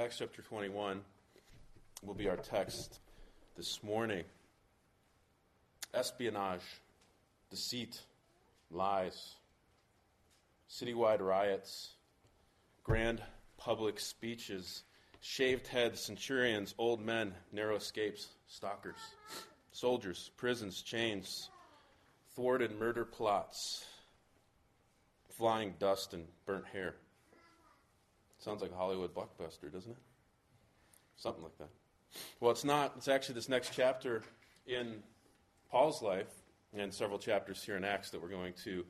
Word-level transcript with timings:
Acts 0.00 0.18
chapter 0.18 0.42
21 0.42 1.00
will 2.04 2.14
be 2.14 2.28
our 2.28 2.36
text 2.36 3.00
this 3.56 3.82
morning. 3.82 4.22
Espionage, 5.92 6.62
deceit, 7.50 8.00
lies, 8.70 9.34
citywide 10.70 11.20
riots, 11.20 11.94
grand 12.84 13.20
public 13.56 13.98
speeches, 13.98 14.84
shaved 15.20 15.66
heads, 15.66 16.00
centurions, 16.00 16.76
old 16.78 17.04
men, 17.04 17.34
narrow 17.50 17.74
escapes, 17.74 18.28
stalkers, 18.46 19.00
soldiers, 19.72 20.30
prisons, 20.36 20.80
chains, 20.80 21.50
thwarted 22.36 22.78
murder 22.78 23.04
plots, 23.04 23.84
flying 25.28 25.74
dust 25.80 26.14
and 26.14 26.24
burnt 26.46 26.66
hair. 26.66 26.94
Sounds 28.38 28.62
like 28.62 28.70
a 28.70 28.76
Hollywood 28.76 29.14
blockbuster, 29.14 29.72
doesn't 29.72 29.90
it? 29.90 29.98
Something 31.16 31.42
like 31.42 31.58
that. 31.58 31.70
Well, 32.40 32.50
it's 32.50 32.64
not. 32.64 32.94
It's 32.96 33.08
actually 33.08 33.34
this 33.34 33.48
next 33.48 33.72
chapter 33.74 34.22
in 34.66 35.02
Paul's 35.70 36.02
life 36.02 36.30
and 36.72 36.92
several 36.92 37.18
chapters 37.18 37.62
here 37.62 37.76
in 37.76 37.84
Acts 37.84 38.10
that 38.10 38.22
we're 38.22 38.28
going 38.28 38.54
to 38.64 38.84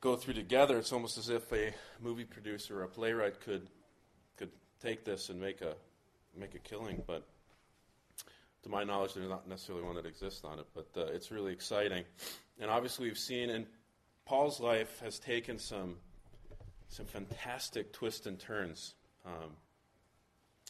go 0.00 0.16
through 0.16 0.34
together. 0.34 0.78
It's 0.78 0.92
almost 0.92 1.18
as 1.18 1.28
if 1.28 1.52
a 1.52 1.72
movie 2.00 2.24
producer 2.24 2.80
or 2.80 2.84
a 2.84 2.88
playwright 2.88 3.40
could 3.40 3.68
could 4.36 4.50
take 4.80 5.04
this 5.04 5.28
and 5.28 5.40
make 5.40 5.60
a 5.60 5.74
make 6.36 6.54
a 6.54 6.58
killing, 6.58 7.02
but 7.06 7.26
to 8.62 8.68
my 8.68 8.82
knowledge, 8.84 9.14
there's 9.14 9.28
not 9.28 9.48
necessarily 9.48 9.84
one 9.84 9.94
that 9.96 10.06
exists 10.06 10.44
on 10.44 10.58
it. 10.58 10.66
But 10.74 10.88
uh, 10.96 11.06
it's 11.12 11.30
really 11.30 11.52
exciting, 11.52 12.04
and 12.60 12.70
obviously 12.70 13.06
we've 13.06 13.18
seen, 13.18 13.50
and 13.50 13.66
Paul's 14.24 14.60
life 14.60 15.00
has 15.00 15.18
taken 15.18 15.58
some 15.58 15.96
some 16.88 17.06
fantastic 17.06 17.92
twists 17.92 18.26
and 18.26 18.38
turns. 18.38 18.94
Um, 19.24 19.50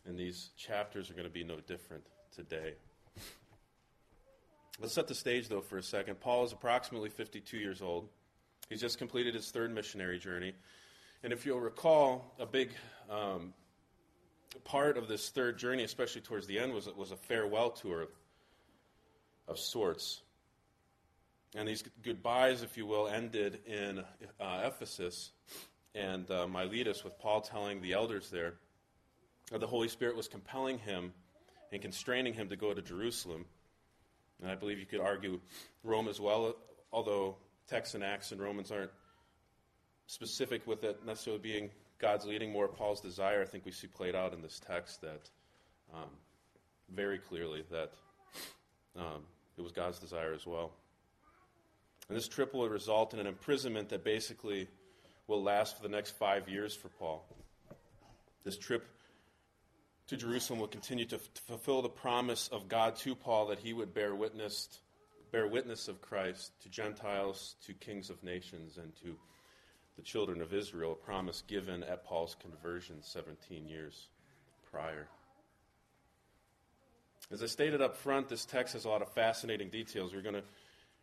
and 0.07 0.19
these 0.19 0.51
chapters 0.57 1.11
are 1.11 1.15
going 1.15 1.27
to 1.27 1.33
be 1.33 1.45
no 1.45 1.57
different 1.67 2.05
today. 2.35 2.75
Let's 4.81 4.95
set 4.95 5.09
the 5.09 5.15
stage, 5.15 5.49
though, 5.49 5.63
for 5.63 5.79
a 5.79 5.83
second. 5.83 6.21
Paul 6.21 6.45
is 6.45 6.53
approximately 6.53 7.09
52 7.09 7.57
years 7.57 7.81
old. 7.81 8.09
He's 8.69 8.81
just 8.81 8.99
completed 8.99 9.35
his 9.35 9.51
third 9.51 9.75
missionary 9.75 10.19
journey. 10.19 10.53
And 11.23 11.33
if 11.33 11.47
you'll 11.47 11.61
recall, 11.61 12.35
a 12.39 12.47
big 12.47 12.71
um, 13.09 13.55
part 14.65 14.99
of 14.99 15.09
this 15.09 15.31
third 15.31 15.59
journey, 15.59 15.83
especially 15.83 16.21
towards 16.21 16.47
the 16.47 16.59
end, 16.59 16.75
was, 16.75 16.89
was 16.95 17.11
a 17.11 17.17
farewell 17.17 17.71
tour 17.71 18.03
of, 18.03 18.09
of 19.49 19.59
sorts. 19.59 20.21
And 21.55 21.67
these 21.67 21.83
goodbyes, 22.03 22.63
if 22.63 22.77
you 22.77 22.87
will, 22.87 23.09
ended 23.09 23.61
in 23.67 24.05
uh, 24.39 24.61
Ephesus 24.65 25.31
and 25.97 26.31
uh, 26.31 26.47
Miletus, 26.47 27.03
with 27.03 27.19
Paul 27.19 27.41
telling 27.41 27.81
the 27.81 27.95
elders 27.95 28.29
there 28.31 28.55
that 29.51 29.61
the 29.61 29.67
Holy 29.67 29.89
Spirit 29.89 30.15
was 30.15 30.29
compelling 30.29 30.79
him 30.79 31.13
and 31.73 31.81
constraining 31.81 32.35
him 32.35 32.51
to 32.51 32.57
go 32.57 32.75
to 32.75 32.83
Jerusalem. 32.83 33.47
And 34.43 34.51
I 34.51 34.55
believe 34.55 34.79
you 34.79 34.87
could 34.87 35.01
argue 35.01 35.41
Rome 35.83 36.09
as 36.09 36.21
well, 36.21 36.55
although 36.93 37.37
texts 37.67 37.95
and 37.95 38.05
Acts 38.05 38.31
and 38.31 38.41
Romans 38.41 38.71
aren't 38.71 38.91
specific 40.07 40.67
with 40.67 40.85
it 40.85 41.05
necessarily 41.07 41.43
being 41.43 41.71
God's 41.99 42.27
leading, 42.27 42.53
more 42.53 42.69
Paul's 42.69 43.01
desire. 43.01 43.41
I 43.41 43.47
think 43.47 43.65
we 43.65 43.73
see 43.73 43.87
played 43.87 44.15
out 44.15 44.35
in 44.35 44.43
this 44.43 44.61
text 44.61 45.01
that 45.01 45.31
um, 45.95 46.11
very 46.95 47.19
clearly 47.19 47.65
that 47.71 47.93
um, 48.97 49.23
it 49.57 49.63
was 49.63 49.73
God's 49.73 49.99
desire 49.99 50.35
as 50.35 50.47
well. 50.47 50.73
And 52.09 52.17
this 52.17 52.29
trip 52.29 52.53
will 52.53 52.69
result 52.69 53.15
in 53.15 53.21
an 53.21 53.27
imprisonment 53.27 53.89
that 53.89 54.05
basically 54.05 54.69
will 55.27 55.43
last 55.43 55.77
for 55.77 55.83
the 55.83 55.89
next 55.89 56.13
five 56.13 56.49
years 56.49 56.75
for 56.75 56.89
Paul. 56.89 57.27
This 58.45 58.57
trip 58.57 58.87
to 60.09 60.17
Jerusalem 60.17 60.61
will 60.61 60.69
continue 60.69 61.05
to, 61.07 61.17
f- 61.17 61.35
to 61.35 61.43
fulfill 61.43 61.83
the 61.83 61.89
promise 61.89 62.49
of 62.49 62.69
God 62.69 62.97
to 62.97 63.15
Paul 63.15 63.49
that 63.49 63.59
he 63.59 63.73
would 63.73 63.93
bear 63.93 64.15
witness, 64.15 64.81
bear 65.33 65.49
witness 65.49 65.89
of 65.89 66.01
Christ 66.01 66.53
to 66.63 66.69
Gentiles, 66.69 67.57
to 67.67 67.73
kings 67.73 68.09
of 68.09 68.23
nations, 68.23 68.79
and 68.79 68.95
to 69.03 69.17
the 69.97 70.03
children 70.03 70.41
of 70.43 70.55
Israel, 70.55 70.93
a 70.93 70.95
promise 70.95 71.43
given 71.47 71.83
at 71.83 72.05
Paul's 72.05 72.37
conversion 72.41 72.97
17 73.03 73.67
years 73.67 74.09
prior. 74.71 75.09
As 77.33 77.43
I 77.43 77.47
stated 77.47 77.83
up 77.83 77.97
front, 77.97 78.29
this 78.29 78.45
text 78.45 78.75
has 78.75 78.85
a 78.85 78.89
lot 78.89 79.03
of 79.03 79.09
fascinating 79.13 79.71
details. 79.71 80.15
We're 80.15 80.23
going 80.23 80.37
to 80.37 80.45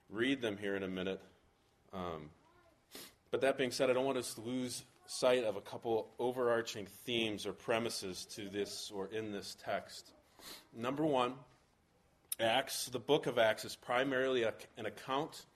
read 0.10 0.42
them 0.42 0.58
here 0.58 0.78
in 0.78 0.84
a 0.84 0.88
minute. 0.88 1.20
Um, 1.92 2.30
but 3.34 3.42
that 3.42 3.58
being 3.58 3.72
said, 3.72 3.90
I 3.90 3.94
don't 3.94 4.06
want 4.06 4.20
us 4.20 4.36
to 4.36 4.42
lose 4.42 4.84
sight 5.08 5.44
of 5.44 5.56
a 5.56 5.62
couple 5.62 6.08
overarching 6.20 6.86
themes 7.04 7.48
or 7.48 7.52
premises 7.52 8.26
to 8.36 8.48
this 8.48 8.92
or 8.94 9.08
in 9.08 9.32
this 9.32 9.58
text. 9.66 10.12
Number 10.72 11.04
one, 11.04 11.34
Acts, 12.40 12.86
the 12.86 13.00
book 13.00 13.26
of 13.26 13.40
Acts, 13.40 13.66
is 13.66 13.76
primarily 13.76 14.44
an 14.44 14.86
account 14.86 15.48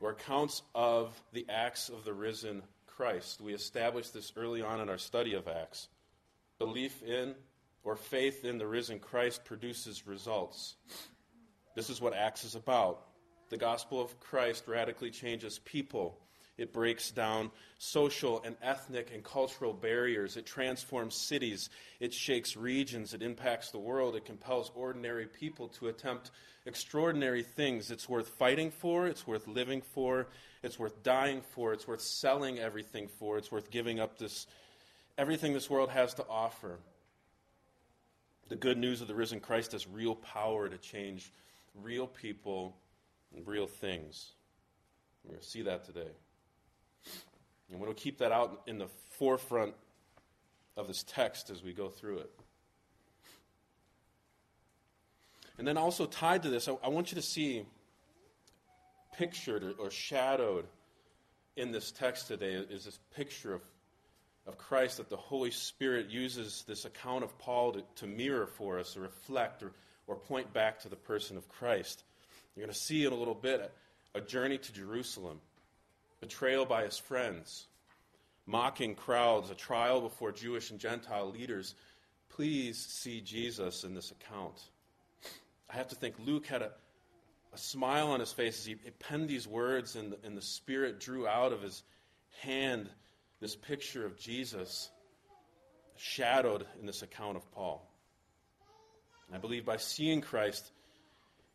or 0.00 0.10
accounts 0.10 0.62
of 0.74 1.16
the 1.32 1.46
acts 1.48 1.88
of 1.88 2.04
the 2.04 2.12
risen 2.12 2.64
Christ. 2.88 3.40
We 3.40 3.54
established 3.54 4.12
this 4.12 4.32
early 4.36 4.60
on 4.60 4.80
in 4.80 4.88
our 4.88 4.98
study 4.98 5.34
of 5.34 5.46
Acts. 5.46 5.86
Belief 6.58 7.00
in 7.04 7.36
or 7.84 7.94
faith 7.94 8.44
in 8.44 8.58
the 8.58 8.66
risen 8.66 8.98
Christ 8.98 9.44
produces 9.44 10.04
results. 10.04 10.74
This 11.76 11.90
is 11.90 12.00
what 12.00 12.12
Acts 12.12 12.42
is 12.42 12.56
about. 12.56 13.04
The 13.50 13.56
gospel 13.56 14.00
of 14.00 14.18
Christ 14.18 14.64
radically 14.66 15.12
changes 15.12 15.60
people 15.60 16.18
it 16.58 16.72
breaks 16.72 17.10
down 17.10 17.50
social 17.78 18.42
and 18.44 18.56
ethnic 18.62 19.10
and 19.12 19.24
cultural 19.24 19.72
barriers. 19.72 20.36
It 20.36 20.44
transforms 20.44 21.14
cities. 21.14 21.70
It 21.98 22.12
shakes 22.12 22.56
regions. 22.56 23.14
It 23.14 23.22
impacts 23.22 23.70
the 23.70 23.78
world. 23.78 24.16
It 24.16 24.24
compels 24.24 24.70
ordinary 24.74 25.26
people 25.26 25.68
to 25.68 25.88
attempt 25.88 26.30
extraordinary 26.66 27.42
things. 27.42 27.90
It's 27.90 28.08
worth 28.08 28.28
fighting 28.28 28.70
for. 28.70 29.06
It's 29.06 29.26
worth 29.26 29.48
living 29.48 29.80
for. 29.80 30.28
It's 30.62 30.78
worth 30.78 31.02
dying 31.02 31.40
for. 31.40 31.72
It's 31.72 31.88
worth 31.88 32.02
selling 32.02 32.58
everything 32.58 33.08
for. 33.08 33.38
It's 33.38 33.50
worth 33.50 33.70
giving 33.70 33.98
up 33.98 34.18
this 34.18 34.46
everything 35.16 35.54
this 35.54 35.70
world 35.70 35.90
has 35.90 36.14
to 36.14 36.26
offer. 36.28 36.78
The 38.48 38.56
good 38.56 38.76
news 38.76 39.00
of 39.00 39.08
the 39.08 39.14
risen 39.14 39.40
Christ 39.40 39.72
has 39.72 39.88
real 39.88 40.14
power 40.14 40.68
to 40.68 40.76
change 40.76 41.32
real 41.82 42.06
people 42.06 42.76
and 43.34 43.46
real 43.46 43.66
things. 43.66 44.32
We're 45.24 45.30
going 45.30 45.40
to 45.40 45.46
see 45.46 45.62
that 45.62 45.84
today. 45.84 46.10
And 47.70 47.80
we'll 47.80 47.94
keep 47.94 48.18
that 48.18 48.32
out 48.32 48.62
in 48.66 48.78
the 48.78 48.88
forefront 49.18 49.74
of 50.76 50.88
this 50.88 51.04
text 51.06 51.50
as 51.50 51.62
we 51.62 51.72
go 51.72 51.88
through 51.88 52.18
it. 52.18 52.30
And 55.58 55.66
then 55.66 55.76
also 55.76 56.06
tied 56.06 56.42
to 56.42 56.50
this, 56.50 56.68
I, 56.68 56.76
I 56.82 56.88
want 56.88 57.12
you 57.12 57.16
to 57.16 57.22
see 57.22 57.64
pictured 59.16 59.62
or, 59.62 59.72
or 59.78 59.90
shadowed 59.90 60.66
in 61.56 61.70
this 61.70 61.90
text 61.92 62.28
today 62.28 62.54
is 62.54 62.84
this 62.84 62.98
picture 63.14 63.54
of, 63.54 63.60
of 64.46 64.56
Christ 64.56 64.96
that 64.96 65.10
the 65.10 65.16
Holy 65.16 65.50
Spirit 65.50 66.08
uses 66.08 66.64
this 66.66 66.84
account 66.84 67.24
of 67.24 67.38
Paul 67.38 67.72
to, 67.72 67.82
to 67.96 68.06
mirror 68.06 68.46
for 68.46 68.78
us, 68.78 68.96
or 68.96 69.02
reflect, 69.02 69.62
or, 69.62 69.72
or 70.06 70.16
point 70.16 70.52
back 70.52 70.80
to 70.80 70.88
the 70.88 70.96
person 70.96 71.36
of 71.36 71.48
Christ. 71.48 72.04
You're 72.56 72.64
going 72.64 72.74
to 72.74 72.80
see 72.80 73.04
in 73.04 73.12
a 73.12 73.16
little 73.16 73.34
bit 73.34 73.70
a, 74.14 74.18
a 74.18 74.20
journey 74.22 74.58
to 74.58 74.72
Jerusalem 74.72 75.40
betrayal 76.22 76.64
by 76.64 76.84
his 76.84 76.96
friends, 76.96 77.66
mocking 78.46 78.94
crowds, 78.94 79.50
a 79.50 79.54
trial 79.56 80.00
before 80.00 80.30
Jewish 80.30 80.70
and 80.70 80.78
Gentile 80.78 81.28
leaders. 81.28 81.74
Please 82.30 82.78
see 82.78 83.20
Jesus 83.20 83.82
in 83.82 83.92
this 83.92 84.12
account. 84.12 84.62
I 85.68 85.74
have 85.74 85.88
to 85.88 85.96
think 85.96 86.14
Luke 86.24 86.46
had 86.46 86.62
a, 86.62 86.70
a 87.52 87.58
smile 87.58 88.08
on 88.12 88.20
his 88.20 88.32
face 88.32 88.60
as 88.60 88.66
he 88.66 88.76
penned 89.00 89.28
these 89.28 89.48
words, 89.48 89.96
and 89.96 90.12
the, 90.12 90.18
and 90.24 90.36
the 90.36 90.42
Spirit 90.42 91.00
drew 91.00 91.26
out 91.26 91.52
of 91.52 91.60
his 91.60 91.82
hand 92.40 92.88
this 93.40 93.56
picture 93.56 94.06
of 94.06 94.16
Jesus 94.16 94.90
shadowed 95.96 96.64
in 96.78 96.86
this 96.86 97.02
account 97.02 97.36
of 97.36 97.52
Paul. 97.52 97.84
I 99.34 99.38
believe 99.38 99.64
by 99.64 99.78
seeing 99.78 100.20
Christ, 100.20 100.70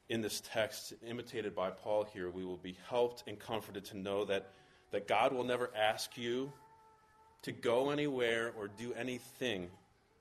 in 0.10 0.22
this 0.22 0.42
text, 0.54 0.94
imitated 1.06 1.54
by 1.54 1.70
Paul 1.70 2.06
here, 2.06 2.30
we 2.30 2.46
will 2.46 2.58
be 2.58 2.78
helped 2.90 3.24
and 3.28 3.38
comforted 3.38 3.86
to 3.86 3.98
know 3.98 4.26
that, 4.26 4.52
that 4.92 5.08
God 5.08 5.34
will 5.34 5.44
never 5.44 5.70
ask 5.76 6.18
you 6.18 6.52
to 7.44 7.52
go 7.52 7.90
anywhere 7.90 8.54
or 8.58 8.68
do 8.68 8.94
anything 8.94 9.70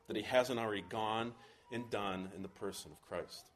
that 0.06 0.16
He 0.16 0.22
hasn't 0.22 0.58
already 0.58 0.84
gone 0.88 1.32
and 1.72 1.88
done 1.90 2.30
in 2.34 2.42
the 2.42 2.48
person 2.48 2.92
of 2.92 3.00
Christ. 3.02 3.46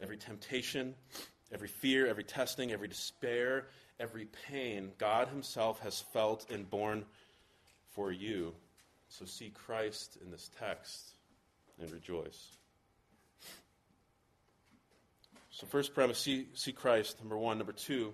Every 0.00 0.16
temptation, 0.16 0.94
every 1.52 1.68
fear, 1.68 2.06
every 2.06 2.24
testing, 2.24 2.72
every 2.72 2.88
despair, 2.88 3.68
every 3.98 4.26
pain, 4.48 4.92
God 4.98 5.28
Himself 5.28 5.80
has 5.80 6.00
felt 6.12 6.50
and 6.50 6.68
borne 6.68 7.04
for 7.94 8.12
you. 8.12 8.54
So 9.08 9.24
see 9.24 9.50
Christ 9.50 10.18
in 10.22 10.30
this 10.30 10.50
text 10.58 11.14
and 11.80 11.90
rejoice. 11.90 12.56
So, 15.50 15.66
first 15.66 15.94
premise 15.94 16.18
see, 16.18 16.48
see 16.52 16.72
Christ, 16.72 17.18
number 17.18 17.38
one. 17.38 17.56
Number 17.56 17.72
two, 17.72 18.12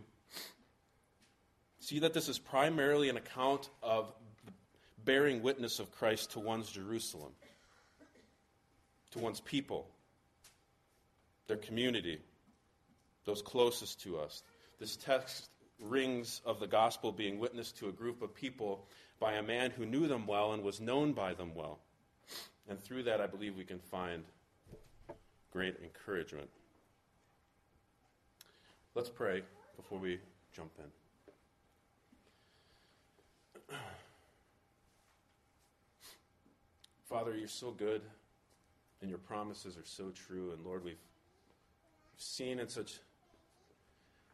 see 1.83 1.99
that 1.99 2.15
this 2.15 2.29
is 2.29 2.39
primarily 2.39 3.09
an 3.09 3.17
account 3.17 3.69
of 3.83 4.13
bearing 5.05 5.43
witness 5.43 5.81
of 5.81 5.91
Christ 5.91 6.31
to 6.33 6.39
one's 6.39 6.71
Jerusalem, 6.71 7.33
to 9.11 9.19
one's 9.19 9.41
people, 9.41 9.89
their 11.49 11.57
community, 11.57 12.21
those 13.25 13.43
closest 13.43 14.01
to 14.03 14.17
us. 14.17 14.45
This 14.79 14.97
text 14.97 15.49
rings 15.81 16.41
of 16.47 16.61
the 16.61 16.69
gospel 16.69 17.11
being 17.11 17.41
witnessed 17.41 17.77
to 17.79 17.89
a 17.89 17.93
group 17.93 18.23
of 18.23 18.33
people 18.33 18.87
by 19.19 19.33
a 19.33 19.43
man 19.43 19.73
who 19.73 19.85
knew 19.85 20.07
them 20.07 20.25
well 20.25 20.53
and 20.53 20.63
was 20.63 20.81
known 20.81 21.13
by 21.13 21.35
them 21.35 21.53
well. 21.53 21.81
And 22.69 22.81
through 22.81 23.03
that, 23.05 23.21
I 23.21 23.27
believe 23.27 23.57
we 23.57 23.65
can 23.65 23.81
find 23.81 24.23
great 25.53 25.75
encouragement. 25.83 26.49
Let's 28.95 29.11
pray 29.11 29.43
before 29.77 29.99
we 29.99 30.21
jump 30.55 30.71
in. 30.79 31.02
Father, 37.13 37.37
you're 37.37 37.47
so 37.47 37.73
good, 37.73 38.01
and 39.03 39.11
your 39.11 39.19
promises 39.19 39.77
are 39.77 39.85
so 39.85 40.05
true. 40.27 40.53
And 40.53 40.65
Lord, 40.65 40.83
we've 40.83 40.97
seen 42.17 42.59
in 42.59 42.71
such 42.71 43.01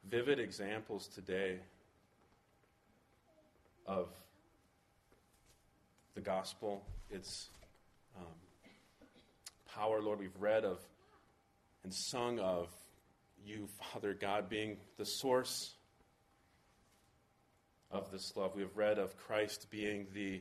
vivid 0.09 0.39
examples 0.39 1.09
today 1.09 1.59
of 3.85 4.07
the 6.15 6.21
gospel, 6.21 6.85
its 7.11 7.49
um, 8.17 8.27
power. 9.75 10.01
Lord, 10.01 10.21
we've 10.21 10.31
read 10.39 10.65
of 10.65 10.79
and 11.83 11.93
sung 11.93 12.39
of 12.39 12.69
you, 13.45 13.67
Father 13.93 14.15
God, 14.15 14.49
being 14.49 14.77
the 14.99 15.05
source 15.05 15.75
of 17.91 18.13
this 18.13 18.37
love. 18.37 18.55
We 18.55 18.63
have 18.63 18.77
read 18.77 19.01
of 19.01 19.17
Christ 19.17 19.67
being 19.69 20.07
the 20.15 20.41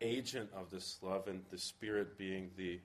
agent 0.00 0.50
of 0.54 0.70
this 0.70 0.98
love 1.02 1.28
and 1.28 1.42
the 1.50 1.58
Spirit 1.58 2.18
being 2.18 2.50
the 2.56 2.78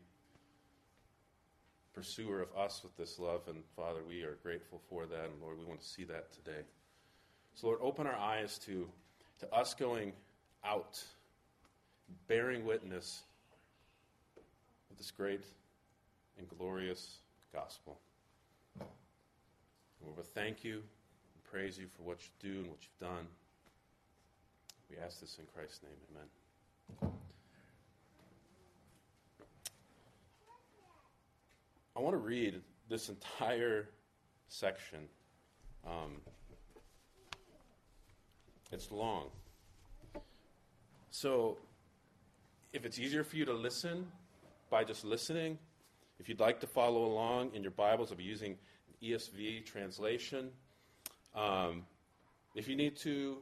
pursuer 1.94 2.42
of 2.42 2.56
us 2.58 2.82
with 2.84 2.96
this 2.98 3.20
love. 3.20 3.42
And 3.48 3.64
Father, 3.76 4.00
we 4.08 4.24
are 4.24 4.38
grateful 4.44 4.82
for 4.90 5.06
that. 5.06 5.26
And 5.26 5.42
Lord, 5.42 5.58
we 5.58 5.66
want 5.66 5.82
to 5.82 5.88
see 5.88 6.04
that 6.06 6.32
today. 6.32 6.62
So, 7.56 7.68
Lord, 7.68 7.80
open 7.82 8.08
our 8.08 8.16
eyes 8.16 8.58
to, 8.60 8.88
to 9.40 9.54
us 9.54 9.74
going 9.74 10.14
out, 10.64 11.04
bearing 12.28 12.66
witness 12.66 13.24
of 14.90 14.98
this 14.98 15.12
great 15.12 15.44
and 16.38 16.48
glorious 16.58 17.18
gospel. 17.54 18.00
Lord, 20.02 20.18
we 20.18 20.24
thank 20.34 20.64
you 20.64 20.76
and 20.76 21.44
praise 21.52 21.78
you 21.78 21.88
for 21.98 22.04
what 22.04 22.20
you 22.22 22.50
do 22.50 22.60
and 22.60 22.68
what 22.68 22.80
you've 22.82 23.10
done. 23.10 23.28
We 24.90 24.98
ask 24.98 25.20
this 25.20 25.38
in 25.38 25.46
Christ's 25.54 25.84
name. 25.84 25.98
Amen. 26.12 26.39
I 31.96 32.02
want 32.02 32.14
to 32.14 32.18
read 32.18 32.62
this 32.88 33.10
entire 33.10 33.90
section. 34.48 35.00
Um, 35.86 36.22
it's 38.72 38.90
long. 38.90 39.26
So, 41.12 41.58
if 42.72 42.86
it's 42.86 43.00
easier 43.00 43.24
for 43.24 43.36
you 43.36 43.44
to 43.46 43.54
listen 43.54 44.08
by 44.70 44.84
just 44.86 45.04
listening, 45.04 45.58
if 46.20 46.30
you'd 46.30 46.40
like 46.40 46.60
to 46.62 46.68
follow 46.68 47.04
along 47.04 47.52
in 47.54 47.64
your 47.64 47.72
Bibles, 47.72 48.12
I'll 48.12 48.18
be 48.18 48.24
using 48.24 48.56
ESV 49.04 49.66
translation. 49.66 50.52
Um, 51.36 51.84
if 52.56 52.68
you 52.68 52.76
need 52.76 52.96
to 52.98 53.40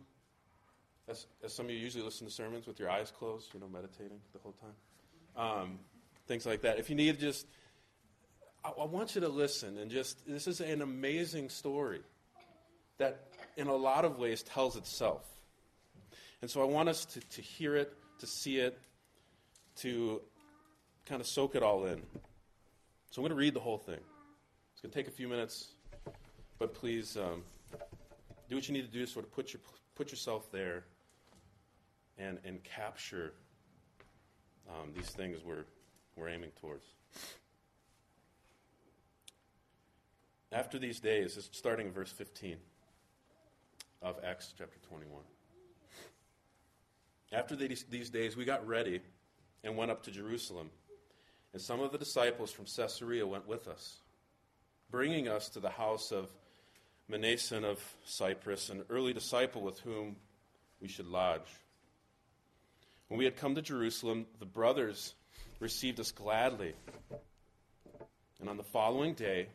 as, 1.07 1.25
as 1.43 1.53
some 1.53 1.65
of 1.67 1.71
you 1.71 1.77
usually 1.77 2.03
listen 2.03 2.27
to 2.27 2.33
sermons 2.33 2.67
with 2.67 2.79
your 2.79 2.89
eyes 2.89 3.11
closed, 3.11 3.53
you 3.53 3.59
know, 3.59 3.67
meditating 3.67 4.19
the 4.33 4.39
whole 4.39 4.53
time, 4.53 5.61
um, 5.61 5.79
things 6.27 6.45
like 6.45 6.61
that. 6.61 6.79
If 6.79 6.89
you 6.89 6.95
need 6.95 7.15
to 7.15 7.21
just, 7.21 7.47
I, 8.63 8.69
I 8.81 8.85
want 8.85 9.15
you 9.15 9.21
to 9.21 9.29
listen 9.29 9.77
and 9.77 9.89
just, 9.89 10.27
this 10.27 10.47
is 10.47 10.59
an 10.59 10.81
amazing 10.81 11.49
story 11.49 12.01
that 12.97 13.27
in 13.55 13.67
a 13.67 13.75
lot 13.75 14.05
of 14.05 14.17
ways 14.17 14.43
tells 14.43 14.75
itself. 14.75 15.25
And 16.41 16.51
so 16.51 16.61
I 16.61 16.65
want 16.65 16.89
us 16.89 17.05
to, 17.05 17.19
to 17.19 17.41
hear 17.41 17.75
it, 17.75 17.93
to 18.19 18.27
see 18.27 18.57
it, 18.57 18.77
to 19.77 20.21
kind 21.05 21.21
of 21.21 21.27
soak 21.27 21.55
it 21.55 21.63
all 21.63 21.85
in. 21.85 22.01
So 23.11 23.21
I'm 23.21 23.23
going 23.23 23.29
to 23.29 23.35
read 23.35 23.53
the 23.53 23.59
whole 23.59 23.77
thing. 23.77 23.99
It's 24.73 24.81
going 24.81 24.91
to 24.91 24.95
take 24.95 25.07
a 25.07 25.11
few 25.11 25.27
minutes, 25.27 25.69
but 26.59 26.73
please 26.73 27.17
um, 27.17 27.43
do 28.49 28.55
what 28.55 28.67
you 28.67 28.73
need 28.73 28.85
to 28.85 28.91
do 28.91 29.05
to 29.05 29.11
sort 29.11 29.25
of 29.25 29.31
put, 29.31 29.53
your, 29.53 29.61
put 29.95 30.11
yourself 30.11 30.51
there 30.51 30.83
and, 32.17 32.39
and 32.43 32.63
capture 32.63 33.33
um, 34.69 34.91
these 34.95 35.09
things 35.09 35.43
we're, 35.43 35.65
we're 36.15 36.29
aiming 36.29 36.51
towards. 36.61 36.85
After 40.51 40.79
these 40.79 40.99
days, 40.99 41.49
starting 41.51 41.87
in 41.87 41.93
verse 41.93 42.11
15 42.11 42.57
of 44.01 44.15
Acts 44.23 44.53
chapter 44.57 44.79
21. 44.87 45.21
After 47.33 47.55
these, 47.55 47.83
these 47.89 48.09
days, 48.09 48.37
we 48.37 48.45
got 48.45 48.65
ready 48.65 49.01
and 49.63 49.75
went 49.75 49.91
up 49.91 50.03
to 50.03 50.11
Jerusalem. 50.11 50.69
And 51.53 51.61
some 51.61 51.81
of 51.81 51.91
the 51.91 51.97
disciples 51.97 52.51
from 52.51 52.65
Caesarea 52.65 53.27
went 53.27 53.47
with 53.47 53.67
us, 53.67 53.97
bringing 54.89 55.27
us 55.27 55.49
to 55.49 55.59
the 55.59 55.69
house 55.69 56.11
of 56.11 56.29
Mnason 57.11 57.63
of 57.63 57.81
Cyprus, 58.05 58.69
an 58.69 58.83
early 58.89 59.13
disciple 59.13 59.61
with 59.61 59.79
whom 59.79 60.15
we 60.81 60.87
should 60.87 61.07
lodge. 61.07 61.47
When 63.07 63.17
we 63.17 63.25
had 63.25 63.37
come 63.37 63.55
to 63.55 63.61
Jerusalem, 63.61 64.25
the 64.39 64.45
brothers 64.45 65.13
received 65.59 65.99
us 65.99 66.11
gladly. 66.11 66.73
And 68.39 68.49
on 68.49 68.57
the 68.57 68.63
following 68.63 69.13
day, 69.13 69.47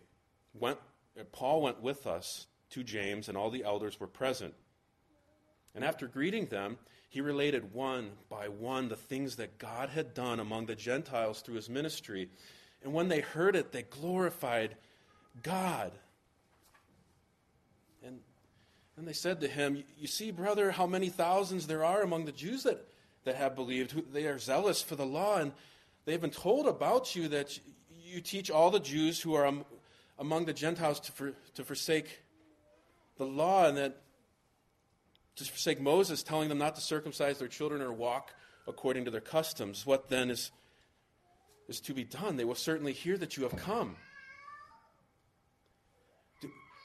went, 0.54 0.78
uh, 1.18 1.24
Paul 1.32 1.62
went 1.62 1.82
with 1.82 2.06
us 2.06 2.46
to 2.70 2.82
James, 2.82 3.28
and 3.28 3.36
all 3.36 3.50
the 3.50 3.64
elders 3.64 4.00
were 4.00 4.06
present. 4.06 4.54
And 5.74 5.84
after 5.84 6.06
greeting 6.06 6.46
them, 6.46 6.78
he 7.08 7.20
related 7.20 7.74
one 7.74 8.12
by 8.30 8.48
one 8.48 8.88
the 8.88 8.96
things 8.96 9.36
that 9.36 9.58
God 9.58 9.90
had 9.90 10.14
done 10.14 10.40
among 10.40 10.66
the 10.66 10.74
Gentiles 10.74 11.42
through 11.42 11.56
his 11.56 11.68
ministry. 11.68 12.30
And 12.82 12.94
when 12.94 13.08
they 13.08 13.20
heard 13.20 13.54
it, 13.54 13.70
they 13.70 13.82
glorified 13.82 14.76
God. 15.42 15.92
And, 18.02 18.20
and 18.96 19.06
they 19.06 19.12
said 19.12 19.42
to 19.42 19.48
him, 19.48 19.84
You 19.98 20.06
see, 20.06 20.30
brother, 20.30 20.70
how 20.70 20.86
many 20.86 21.10
thousands 21.10 21.66
there 21.66 21.84
are 21.84 22.02
among 22.02 22.24
the 22.24 22.32
Jews 22.32 22.62
that 22.62 22.86
that 23.24 23.36
have 23.36 23.54
believed. 23.54 24.12
They 24.12 24.26
are 24.26 24.38
zealous 24.38 24.82
for 24.82 24.96
the 24.96 25.06
law, 25.06 25.38
and 25.38 25.52
they 26.04 26.12
have 26.12 26.20
been 26.20 26.30
told 26.30 26.66
about 26.66 27.14
you 27.14 27.28
that 27.28 27.58
you 28.02 28.20
teach 28.20 28.50
all 28.50 28.70
the 28.70 28.80
Jews 28.80 29.20
who 29.20 29.34
are 29.34 29.52
among 30.18 30.44
the 30.44 30.52
Gentiles 30.52 31.00
to, 31.00 31.12
for, 31.12 31.32
to 31.54 31.64
forsake 31.64 32.22
the 33.18 33.24
law, 33.24 33.66
and 33.66 33.76
that 33.76 34.02
to 35.36 35.44
forsake 35.44 35.80
Moses, 35.80 36.22
telling 36.22 36.48
them 36.48 36.58
not 36.58 36.74
to 36.74 36.80
circumcise 36.80 37.38
their 37.38 37.48
children 37.48 37.80
or 37.80 37.92
walk 37.92 38.34
according 38.68 39.04
to 39.06 39.10
their 39.10 39.20
customs. 39.20 39.86
What 39.86 40.08
then 40.08 40.30
is, 40.30 40.50
is 41.68 41.80
to 41.80 41.94
be 41.94 42.04
done? 42.04 42.36
They 42.36 42.44
will 42.44 42.54
certainly 42.54 42.92
hear 42.92 43.16
that 43.16 43.36
you 43.36 43.44
have 43.44 43.56
come. 43.56 43.96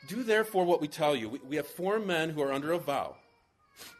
Do, 0.07 0.23
therefore 0.23 0.63
what 0.63 0.79
we 0.79 0.87
tell 0.87 1.15
you. 1.15 1.41
We 1.47 1.57
have 1.57 1.67
four 1.67 1.99
men 1.99 2.29
who 2.29 2.41
are 2.41 2.53
under 2.53 2.71
a 2.71 2.77
vow. 2.77 3.17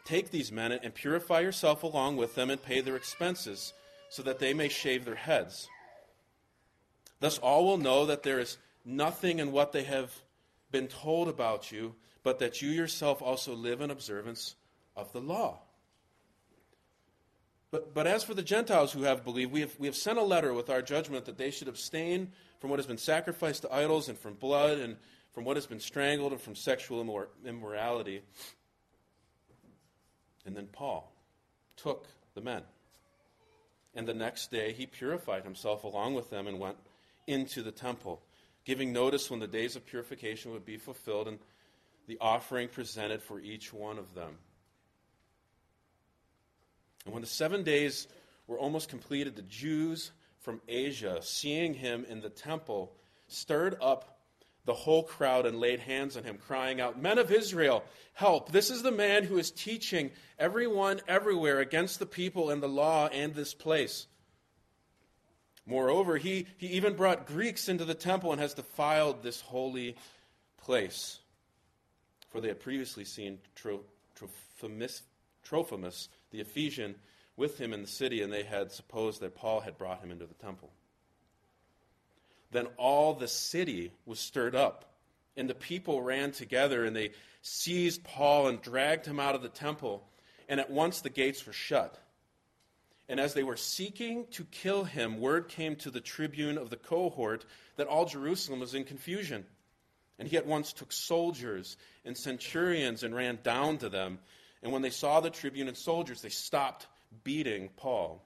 Take 0.06 0.32
these 0.32 0.52
men 0.52 0.72
and 0.72 0.94
purify 0.94 1.42
yourself 1.42 1.84
along 1.84 2.18
with 2.18 2.36
them 2.36 2.50
and 2.50 2.62
pay 2.62 2.82
their 2.82 2.96
expenses, 2.96 3.74
so 4.10 4.24
that 4.24 4.40
they 4.40 4.54
may 4.54 4.70
shave 4.70 5.06
their 5.06 5.16
heads. 5.16 5.68
Thus 7.20 7.38
all 7.40 7.66
will 7.66 7.78
know 7.78 8.06
that 8.06 8.24
there 8.24 8.40
is 8.40 8.58
nothing 8.86 9.40
in 9.40 9.52
what 9.52 9.72
they 9.72 9.84
have 9.84 10.12
been 10.72 10.88
told 10.88 11.28
about 11.28 11.72
you, 11.72 11.96
but 12.24 12.40
that 12.40 12.62
you 12.62 12.70
yourself 12.70 13.22
also 13.22 13.54
live 13.54 13.82
in 13.82 13.92
observance 13.92 14.56
of 14.96 15.12
the 15.14 15.22
law. 15.22 15.60
But, 17.70 17.94
but 17.94 18.08
as 18.08 18.24
for 18.24 18.34
the 18.34 18.44
Gentiles 18.44 18.94
who 18.94 19.04
have 19.04 19.26
believed, 19.26 19.52
we 19.52 19.62
have, 19.62 19.76
we 19.78 19.88
have 19.88 19.96
sent 19.96 20.18
a 20.18 20.24
letter 20.24 20.54
with 20.54 20.70
our 20.70 20.82
judgment 20.82 21.26
that 21.26 21.38
they 21.38 21.52
should 21.52 21.68
abstain 21.68 22.32
from 22.60 22.70
what 22.70 22.80
has 22.80 22.86
been 22.86 22.98
sacrificed 22.98 23.64
to 23.64 23.74
idols 23.74 24.08
and 24.08 24.18
from 24.18 24.36
blood 24.36 24.80
and 24.80 24.96
from 25.32 25.44
what 25.44 25.58
has 25.58 25.68
been 25.68 25.80
strangled 25.80 26.32
and 26.32 26.42
from 26.42 26.56
sexual 26.56 27.04
immor- 27.04 27.28
immorality. 27.46 28.22
And 30.48 30.56
then 30.56 30.68
Paul 30.68 31.12
took 31.76 32.08
the 32.34 32.42
men. 32.42 32.64
And 33.94 34.08
the 34.08 34.14
next 34.14 34.50
day 34.50 34.72
he 34.72 34.86
purified 34.86 35.44
himself 35.44 35.84
along 35.84 36.16
with 36.16 36.30
them 36.30 36.48
and 36.48 36.58
went 36.58 36.78
into 37.28 37.62
the 37.62 37.72
temple, 37.72 38.22
giving 38.64 38.94
notice 38.94 39.30
when 39.30 39.42
the 39.42 39.48
days 39.48 39.76
of 39.76 39.86
purification 39.86 40.54
would 40.54 40.66
be 40.66 40.78
fulfilled 40.78 41.28
and 41.28 41.40
the 42.08 42.18
offering 42.22 42.70
presented 42.70 43.22
for 43.22 43.42
each 43.42 43.74
one 43.74 44.00
of 44.00 44.16
them. 44.16 44.38
And 47.04 47.14
when 47.14 47.22
the 47.22 47.28
seven 47.28 47.64
days 47.64 48.08
were 48.48 48.58
almost 48.58 48.88
completed, 48.88 49.36
the 49.36 49.42
Jews 49.42 50.12
from 50.40 50.62
Asia, 50.70 51.20
seeing 51.22 51.74
him 51.74 52.06
in 52.08 52.22
the 52.22 52.30
temple, 52.30 52.94
stirred 53.28 53.76
up 53.82 54.17
the 54.68 54.74
whole 54.74 55.02
crowd 55.02 55.46
and 55.46 55.62
laid 55.62 55.80
hands 55.80 56.18
on 56.18 56.26
him, 56.26 56.38
crying 56.38 56.82
out, 56.82 57.02
Men 57.02 57.18
of 57.18 57.32
Israel, 57.32 57.86
help! 58.14 58.52
This 58.52 58.70
is 58.70 58.84
the 58.84 58.92
man 58.92 59.24
who 59.24 59.38
is 59.38 59.50
teaching 59.50 60.12
everyone 60.38 61.00
everywhere 61.08 61.60
against 61.60 62.00
the 62.00 62.06
people 62.06 62.50
and 62.50 62.62
the 62.62 62.68
law 62.68 63.08
and 63.08 63.34
this 63.34 63.54
place. 63.54 64.08
Moreover, 65.66 66.18
he, 66.18 66.48
he 66.58 66.68
even 66.68 66.96
brought 66.96 67.28
Greeks 67.28 67.70
into 67.70 67.86
the 67.86 67.94
temple 67.94 68.34
and 68.34 68.42
has 68.42 68.54
defiled 68.54 69.24
this 69.24 69.40
holy 69.40 69.96
place. 70.58 71.20
For 72.30 72.42
they 72.42 72.50
had 72.50 72.60
previously 72.60 73.06
seen 73.06 73.40
Tro, 73.56 73.80
Trophimus, 74.16 75.02
Trophimus, 75.44 76.10
the 76.32 76.42
Ephesian, 76.42 76.96
with 77.38 77.58
him 77.58 77.72
in 77.72 77.82
the 77.82 77.88
city, 77.88 78.22
and 78.22 78.34
they 78.34 78.44
had 78.44 78.74
supposed 78.74 79.22
that 79.22 79.36
Paul 79.36 79.62
had 79.62 79.78
brought 79.78 80.02
him 80.02 80.12
into 80.12 80.26
the 80.26 80.34
temple. 80.34 80.72
Then 82.52 82.68
all 82.78 83.14
the 83.14 83.28
city 83.28 83.92
was 84.06 84.20
stirred 84.20 84.56
up, 84.56 84.86
and 85.36 85.50
the 85.50 85.56
people 85.56 86.02
ran 86.02 86.32
together, 86.32 86.86
and 86.86 86.96
they 86.96 87.12
seized 87.42 88.04
Paul 88.04 88.48
and 88.48 88.62
dragged 88.62 89.06
him 89.06 89.20
out 89.20 89.36
of 89.36 89.42
the 89.42 89.50
temple, 89.50 90.08
and 90.50 90.60
at 90.60 90.70
once 90.70 91.02
the 91.02 91.10
gates 91.10 91.46
were 91.46 91.54
shut. 91.54 91.98
And 93.10 93.20
as 93.20 93.34
they 93.34 93.44
were 93.44 93.58
seeking 93.58 94.26
to 94.32 94.44
kill 94.46 94.84
him, 94.84 95.20
word 95.20 95.48
came 95.48 95.76
to 95.78 95.92
the 95.92 96.02
tribune 96.02 96.58
of 96.58 96.70
the 96.70 96.76
cohort 96.76 97.46
that 97.78 97.88
all 97.88 98.06
Jerusalem 98.06 98.60
was 98.60 98.74
in 98.74 98.84
confusion. 98.84 99.46
And 100.20 100.28
he 100.28 100.36
at 100.36 100.46
once 100.46 100.74
took 100.74 100.92
soldiers 100.92 101.78
and 102.04 102.18
centurions 102.18 103.04
and 103.04 103.16
ran 103.16 103.40
down 103.44 103.78
to 103.78 103.90
them. 103.90 104.20
And 104.62 104.74
when 104.74 104.82
they 104.82 104.90
saw 104.90 105.20
the 105.20 105.30
tribune 105.30 105.68
and 105.68 105.78
soldiers, 105.78 106.22
they 106.22 106.30
stopped 106.30 106.88
beating 107.24 107.70
Paul. 107.78 108.22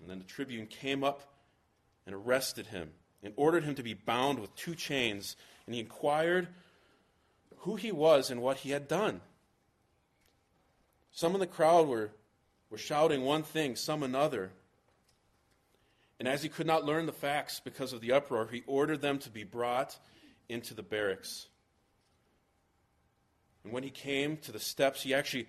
And 0.00 0.08
then 0.08 0.18
the 0.18 0.24
tribune 0.24 0.66
came 0.66 1.04
up 1.04 1.20
and 2.06 2.14
arrested 2.14 2.68
him 2.68 2.90
and 3.22 3.34
ordered 3.36 3.64
him 3.64 3.74
to 3.74 3.82
be 3.82 3.94
bound 3.94 4.38
with 4.38 4.54
two 4.54 4.74
chains. 4.74 5.36
And 5.66 5.74
he 5.74 5.80
inquired 5.80 6.48
who 7.58 7.76
he 7.76 7.92
was 7.92 8.30
and 8.30 8.40
what 8.40 8.58
he 8.58 8.70
had 8.70 8.88
done. 8.88 9.20
Some 11.10 11.34
in 11.34 11.40
the 11.40 11.46
crowd 11.46 11.88
were, 11.88 12.10
were 12.70 12.78
shouting 12.78 13.22
one 13.22 13.42
thing, 13.42 13.74
some 13.74 14.02
another. 14.02 14.52
And 16.18 16.28
as 16.28 16.42
he 16.42 16.48
could 16.48 16.66
not 16.66 16.84
learn 16.84 17.06
the 17.06 17.12
facts 17.12 17.60
because 17.60 17.92
of 17.92 18.00
the 18.00 18.12
uproar, 18.12 18.48
he 18.50 18.62
ordered 18.66 19.02
them 19.02 19.18
to 19.20 19.30
be 19.30 19.44
brought 19.44 19.98
into 20.48 20.74
the 20.74 20.82
barracks. 20.82 21.48
And 23.64 23.72
when 23.72 23.82
he 23.82 23.90
came 23.90 24.36
to 24.38 24.52
the 24.52 24.60
steps, 24.60 25.02
he 25.02 25.12
actually 25.12 25.48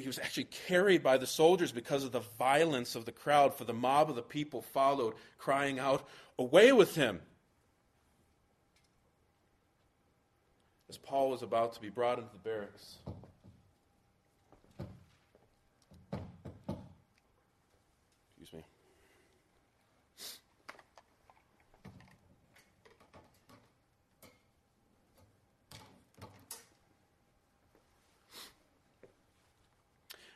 he 0.00 0.06
was 0.06 0.18
actually 0.18 0.44
carried 0.44 1.02
by 1.02 1.18
the 1.18 1.26
soldiers 1.26 1.70
because 1.70 2.04
of 2.04 2.12
the 2.12 2.20
violence 2.38 2.94
of 2.94 3.04
the 3.04 3.12
crowd, 3.12 3.54
for 3.54 3.64
the 3.64 3.74
mob 3.74 4.08
of 4.08 4.16
the 4.16 4.22
people 4.22 4.62
followed, 4.62 5.14
crying 5.38 5.78
out, 5.78 6.08
Away 6.38 6.72
with 6.72 6.94
him! 6.94 7.20
As 10.88 10.96
Paul 10.96 11.30
was 11.30 11.42
about 11.42 11.74
to 11.74 11.80
be 11.80 11.90
brought 11.90 12.18
into 12.18 12.32
the 12.32 12.38
barracks, 12.38 12.96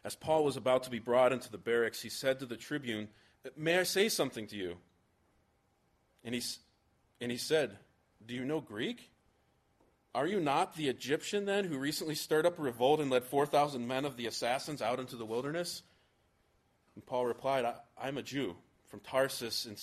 As 0.07 0.15
Paul 0.15 0.45
was 0.45 0.57
about 0.57 0.85
to 0.85 0.91
be 0.91 1.01
brought 1.01 1.33
into 1.33 1.51
the 1.51 1.59
barracks, 1.59 2.01
he 2.01 2.11
said 2.11 2.39
to 2.39 2.47
the 2.47 2.57
tribune, 2.57 3.09
May 3.57 3.81
I 3.81 3.83
say 3.83 4.09
something 4.09 4.47
to 4.47 4.57
you? 4.57 4.77
And 6.23 6.33
he, 6.33 6.43
and 7.21 7.33
he 7.33 7.37
said, 7.37 7.77
Do 8.25 8.33
you 8.33 8.45
know 8.45 8.61
Greek? 8.61 9.11
Are 10.15 10.29
you 10.29 10.39
not 10.39 10.77
the 10.77 10.89
Egyptian 10.89 11.45
then 11.45 11.65
who 11.65 11.77
recently 11.77 12.15
stirred 12.15 12.47
up 12.47 12.57
a 12.57 12.63
revolt 12.63 13.01
and 13.01 13.11
led 13.11 13.25
4,000 13.25 13.85
men 13.85 14.05
of 14.05 14.17
the 14.17 14.29
assassins 14.29 14.81
out 14.81 15.01
into 15.01 15.17
the 15.17 15.27
wilderness? 15.27 15.83
And 16.95 17.05
Paul 17.05 17.27
replied, 17.27 17.65
I, 17.65 18.07
am 18.07 18.17
a 18.17 18.23
Jew 18.23 18.55
from 18.87 19.01
Tarsus 19.01 19.67
in 19.67 19.75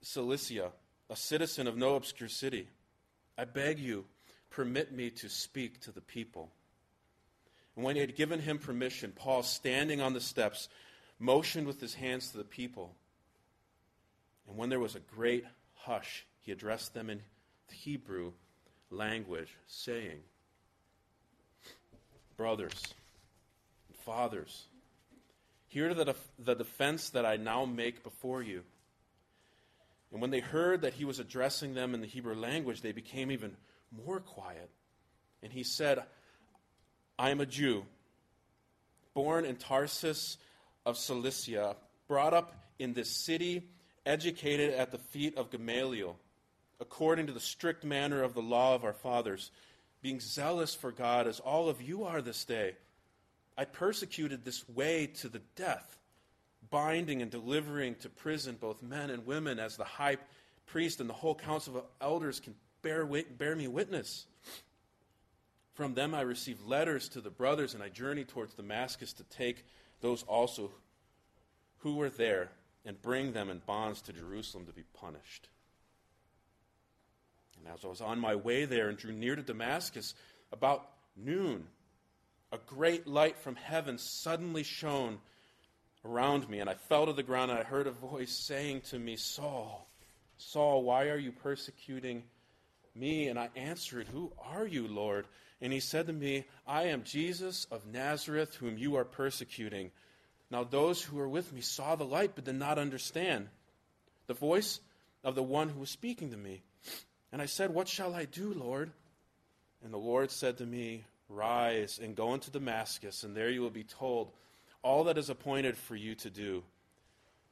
Cilicia, 0.00 0.72
a 1.10 1.16
citizen 1.16 1.66
of 1.66 1.76
no 1.76 1.94
obscure 1.94 2.30
city. 2.30 2.70
I 3.36 3.44
beg 3.44 3.78
you, 3.78 4.06
permit 4.48 4.92
me 4.92 5.10
to 5.10 5.28
speak 5.28 5.82
to 5.82 5.92
the 5.92 6.00
people. 6.00 6.52
And 7.76 7.84
when 7.84 7.94
he 7.94 8.00
had 8.00 8.16
given 8.16 8.40
him 8.40 8.58
permission, 8.58 9.12
Paul, 9.14 9.42
standing 9.42 10.00
on 10.00 10.14
the 10.14 10.20
steps, 10.20 10.68
motioned 11.18 11.66
with 11.66 11.80
his 11.80 11.94
hands 11.94 12.30
to 12.30 12.38
the 12.38 12.44
people. 12.44 12.94
And 14.48 14.56
when 14.56 14.70
there 14.70 14.80
was 14.80 14.96
a 14.96 15.00
great 15.00 15.44
hush, 15.74 16.24
he 16.40 16.52
addressed 16.52 16.94
them 16.94 17.10
in 17.10 17.20
the 17.68 17.74
Hebrew 17.74 18.32
language, 18.90 19.50
saying, 19.66 20.20
Brothers 22.36 22.94
fathers, 24.06 24.66
hear 25.66 25.92
the, 25.92 26.04
def- 26.04 26.28
the 26.38 26.54
defense 26.54 27.10
that 27.10 27.26
I 27.26 27.36
now 27.36 27.64
make 27.64 28.04
before 28.04 28.40
you. 28.40 28.62
And 30.12 30.22
when 30.22 30.30
they 30.30 30.38
heard 30.38 30.82
that 30.82 30.94
he 30.94 31.04
was 31.04 31.18
addressing 31.18 31.74
them 31.74 31.92
in 31.92 32.00
the 32.00 32.06
Hebrew 32.06 32.36
language, 32.36 32.80
they 32.80 32.92
became 32.92 33.32
even 33.32 33.56
more 33.90 34.20
quiet. 34.20 34.70
And 35.42 35.52
he 35.52 35.64
said, 35.64 36.04
I 37.18 37.30
am 37.30 37.40
a 37.40 37.46
Jew, 37.46 37.84
born 39.14 39.46
in 39.46 39.56
Tarsus 39.56 40.36
of 40.84 40.98
Cilicia, 40.98 41.76
brought 42.08 42.34
up 42.34 42.54
in 42.78 42.92
this 42.92 43.10
city, 43.10 43.62
educated 44.04 44.74
at 44.74 44.92
the 44.92 44.98
feet 44.98 45.36
of 45.38 45.50
Gamaliel, 45.50 46.16
according 46.78 47.26
to 47.28 47.32
the 47.32 47.40
strict 47.40 47.84
manner 47.84 48.22
of 48.22 48.34
the 48.34 48.42
law 48.42 48.74
of 48.74 48.84
our 48.84 48.92
fathers, 48.92 49.50
being 50.02 50.20
zealous 50.20 50.74
for 50.74 50.92
God 50.92 51.26
as 51.26 51.40
all 51.40 51.70
of 51.70 51.80
you 51.80 52.04
are 52.04 52.20
this 52.20 52.44
day. 52.44 52.74
I 53.56 53.64
persecuted 53.64 54.44
this 54.44 54.68
way 54.68 55.06
to 55.06 55.30
the 55.30 55.40
death, 55.56 55.98
binding 56.70 57.22
and 57.22 57.30
delivering 57.30 57.94
to 57.96 58.10
prison 58.10 58.58
both 58.60 58.82
men 58.82 59.08
and 59.08 59.24
women, 59.24 59.58
as 59.58 59.78
the 59.78 59.84
high 59.84 60.18
priest 60.66 61.00
and 61.00 61.08
the 61.08 61.14
whole 61.14 61.34
council 61.34 61.78
of 61.78 61.84
elders 62.02 62.40
can 62.40 62.54
bear, 62.82 63.06
bear 63.06 63.56
me 63.56 63.68
witness. 63.68 64.26
From 65.76 65.92
them 65.92 66.14
I 66.14 66.22
received 66.22 66.66
letters 66.66 67.10
to 67.10 67.20
the 67.20 67.30
brothers, 67.30 67.74
and 67.74 67.82
I 67.82 67.90
journeyed 67.90 68.28
towards 68.28 68.54
Damascus 68.54 69.12
to 69.12 69.24
take 69.24 69.62
those 70.00 70.22
also 70.22 70.70
who 71.80 71.96
were 71.96 72.08
there 72.08 72.50
and 72.86 73.00
bring 73.00 73.34
them 73.34 73.50
in 73.50 73.60
bonds 73.66 74.00
to 74.02 74.12
Jerusalem 74.14 74.64
to 74.66 74.72
be 74.72 74.84
punished. 74.94 75.48
And 77.58 77.68
as 77.74 77.84
I 77.84 77.88
was 77.88 78.00
on 78.00 78.18
my 78.18 78.34
way 78.34 78.64
there 78.64 78.88
and 78.88 78.96
drew 78.96 79.12
near 79.12 79.36
to 79.36 79.42
Damascus, 79.42 80.14
about 80.50 80.88
noon, 81.14 81.66
a 82.52 82.58
great 82.58 83.06
light 83.06 83.36
from 83.36 83.56
heaven 83.56 83.98
suddenly 83.98 84.62
shone 84.62 85.18
around 86.06 86.48
me, 86.48 86.60
and 86.60 86.70
I 86.70 86.74
fell 86.74 87.04
to 87.04 87.12
the 87.12 87.22
ground, 87.22 87.50
and 87.50 87.60
I 87.60 87.64
heard 87.64 87.86
a 87.86 87.92
voice 87.92 88.32
saying 88.32 88.80
to 88.90 88.98
me, 88.98 89.16
Saul, 89.16 89.86
Saul, 90.38 90.84
why 90.84 91.08
are 91.08 91.18
you 91.18 91.32
persecuting 91.32 92.22
me? 92.94 93.28
And 93.28 93.38
I 93.38 93.50
answered, 93.56 94.06
Who 94.08 94.32
are 94.42 94.66
you, 94.66 94.88
Lord? 94.88 95.26
And 95.60 95.72
he 95.72 95.80
said 95.80 96.06
to 96.06 96.12
me, 96.12 96.44
I 96.66 96.84
am 96.84 97.02
Jesus 97.02 97.66
of 97.70 97.86
Nazareth, 97.86 98.54
whom 98.56 98.76
you 98.76 98.96
are 98.96 99.04
persecuting. 99.04 99.90
Now 100.50 100.64
those 100.64 101.02
who 101.02 101.16
were 101.16 101.28
with 101.28 101.52
me 101.52 101.60
saw 101.60 101.96
the 101.96 102.04
light, 102.04 102.32
but 102.34 102.44
did 102.44 102.56
not 102.56 102.78
understand 102.78 103.48
the 104.26 104.34
voice 104.34 104.80
of 105.24 105.34
the 105.34 105.42
one 105.42 105.68
who 105.68 105.80
was 105.80 105.90
speaking 105.90 106.30
to 106.30 106.36
me. 106.36 106.62
And 107.32 107.40
I 107.40 107.46
said, 107.46 107.72
What 107.72 107.88
shall 107.88 108.14
I 108.14 108.26
do, 108.26 108.52
Lord? 108.52 108.90
And 109.82 109.92
the 109.92 109.98
Lord 109.98 110.30
said 110.30 110.58
to 110.58 110.66
me, 110.66 111.04
Rise 111.28 111.98
and 112.02 112.14
go 112.14 112.34
into 112.34 112.50
Damascus, 112.50 113.24
and 113.24 113.36
there 113.36 113.50
you 113.50 113.60
will 113.60 113.70
be 113.70 113.82
told 113.82 114.30
all 114.82 115.04
that 115.04 115.18
is 115.18 115.30
appointed 115.30 115.76
for 115.76 115.96
you 115.96 116.14
to 116.16 116.30
do. 116.30 116.62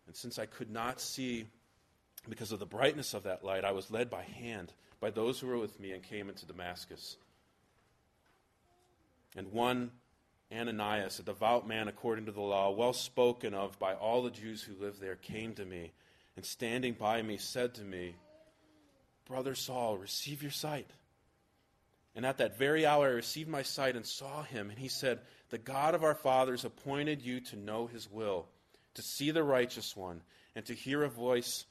And 0.06 0.14
since 0.14 0.38
I 0.38 0.46
could 0.46 0.70
not 0.70 1.00
see 1.00 1.46
because 2.28 2.52
of 2.52 2.60
the 2.60 2.66
brightness 2.66 3.14
of 3.14 3.24
that 3.24 3.44
light, 3.44 3.64
I 3.64 3.72
was 3.72 3.90
led 3.90 4.10
by 4.10 4.22
hand 4.22 4.72
by 5.00 5.10
those 5.10 5.40
who 5.40 5.48
were 5.48 5.58
with 5.58 5.80
me 5.80 5.90
and 5.90 6.02
came 6.02 6.28
into 6.28 6.46
Damascus. 6.46 7.16
And 9.36 9.52
one 9.52 9.90
Ananias, 10.52 11.18
a 11.18 11.22
devout 11.22 11.66
man 11.66 11.88
according 11.88 12.26
to 12.26 12.32
the 12.32 12.40
law, 12.40 12.70
well 12.70 12.92
spoken 12.92 13.54
of 13.54 13.78
by 13.78 13.94
all 13.94 14.22
the 14.22 14.30
Jews 14.30 14.62
who 14.62 14.74
lived 14.74 15.00
there, 15.00 15.16
came 15.16 15.54
to 15.54 15.64
me, 15.64 15.92
and 16.36 16.44
standing 16.44 16.94
by 16.94 17.22
me 17.22 17.36
said 17.36 17.74
to 17.74 17.82
me, 17.82 18.14
Brother 19.26 19.54
Saul, 19.54 19.96
receive 19.96 20.42
your 20.42 20.50
sight. 20.50 20.90
And 22.14 22.24
at 22.24 22.38
that 22.38 22.58
very 22.58 22.86
hour 22.86 23.06
I 23.06 23.12
received 23.12 23.48
my 23.48 23.62
sight 23.62 23.96
and 23.96 24.06
saw 24.06 24.42
him. 24.42 24.70
And 24.70 24.78
he 24.78 24.88
said, 24.88 25.20
The 25.50 25.58
God 25.58 25.94
of 25.94 26.04
our 26.04 26.14
fathers 26.14 26.64
appointed 26.64 27.22
you 27.22 27.40
to 27.40 27.56
know 27.56 27.86
his 27.86 28.10
will, 28.10 28.46
to 28.94 29.02
see 29.02 29.30
the 29.30 29.42
righteous 29.42 29.96
one, 29.96 30.22
and 30.54 30.64
to 30.66 30.74
hear 30.74 31.02
a 31.02 31.08
voice 31.08 31.64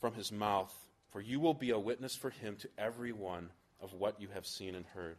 from 0.00 0.14
his 0.14 0.30
mouth. 0.30 0.72
For 1.10 1.20
you 1.20 1.40
will 1.40 1.54
be 1.54 1.70
a 1.70 1.78
witness 1.78 2.14
for 2.14 2.30
him 2.30 2.56
to 2.56 2.68
every 2.78 3.12
one 3.12 3.50
of 3.80 3.92
what 3.94 4.20
you 4.20 4.28
have 4.34 4.46
seen 4.46 4.74
and 4.74 4.86
heard. 4.86 5.16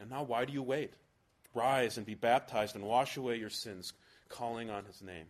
And 0.00 0.10
now, 0.10 0.22
why 0.22 0.44
do 0.44 0.52
you 0.52 0.62
wait? 0.62 0.94
Rise 1.54 1.96
and 1.96 2.06
be 2.06 2.14
baptized 2.14 2.74
and 2.74 2.84
wash 2.84 3.16
away 3.16 3.36
your 3.36 3.50
sins, 3.50 3.92
calling 4.28 4.70
on 4.70 4.84
his 4.84 5.02
name. 5.02 5.26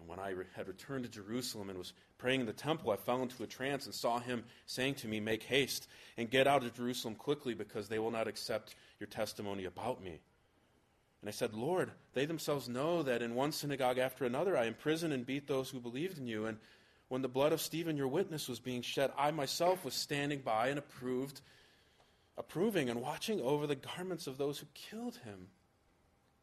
And 0.00 0.08
when 0.08 0.18
I 0.18 0.34
had 0.54 0.68
returned 0.68 1.04
to 1.04 1.10
Jerusalem 1.10 1.70
and 1.70 1.78
was 1.78 1.92
praying 2.18 2.40
in 2.40 2.46
the 2.46 2.52
temple, 2.52 2.90
I 2.90 2.96
fell 2.96 3.22
into 3.22 3.42
a 3.42 3.46
trance 3.46 3.86
and 3.86 3.94
saw 3.94 4.18
him 4.18 4.44
saying 4.66 4.96
to 4.96 5.08
me, 5.08 5.20
Make 5.20 5.42
haste 5.42 5.88
and 6.16 6.30
get 6.30 6.46
out 6.46 6.64
of 6.64 6.74
Jerusalem 6.74 7.14
quickly, 7.14 7.54
because 7.54 7.88
they 7.88 7.98
will 7.98 8.10
not 8.10 8.28
accept 8.28 8.74
your 8.98 9.08
testimony 9.08 9.64
about 9.64 10.02
me. 10.02 10.20
And 11.20 11.28
I 11.28 11.32
said, 11.32 11.54
Lord, 11.54 11.90
they 12.14 12.26
themselves 12.26 12.68
know 12.68 13.02
that 13.02 13.22
in 13.22 13.34
one 13.34 13.50
synagogue 13.50 13.98
after 13.98 14.24
another 14.24 14.56
I 14.56 14.66
imprisoned 14.66 15.12
and 15.12 15.26
beat 15.26 15.48
those 15.48 15.68
who 15.68 15.80
believed 15.80 16.18
in 16.18 16.28
you. 16.28 16.46
And 16.46 16.58
when 17.08 17.22
the 17.22 17.28
blood 17.28 17.52
of 17.52 17.60
Stephen, 17.60 17.96
your 17.96 18.08
witness, 18.08 18.48
was 18.48 18.60
being 18.60 18.82
shed, 18.82 19.10
I 19.18 19.32
myself 19.32 19.84
was 19.84 19.94
standing 19.94 20.40
by 20.40 20.68
and 20.68 20.78
approved, 20.78 21.40
approving 22.38 22.88
and 22.88 23.02
watching 23.02 23.40
over 23.40 23.66
the 23.66 23.74
garments 23.74 24.26
of 24.26 24.38
those 24.38 24.58
who 24.58 24.66
killed 24.72 25.16
him. 25.24 25.48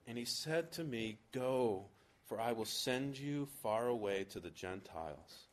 And 0.06 0.18
he 0.18 0.26
said 0.26 0.74
to 0.74 0.84
me, 0.84 1.18
Go, 1.32 1.86
for 2.26 2.40
I 2.40 2.52
will 2.52 2.66
send 2.66 3.18
you 3.18 3.48
far 3.64 3.88
away 3.88 4.26
to 4.32 4.40
the 4.40 4.52
Gentiles. 4.52 5.48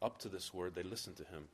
Up 0.00 0.18
to 0.20 0.28
this 0.28 0.54
word, 0.54 0.74
they 0.74 0.84
listened 0.84 1.16
to 1.16 1.24
him. 1.24 1.48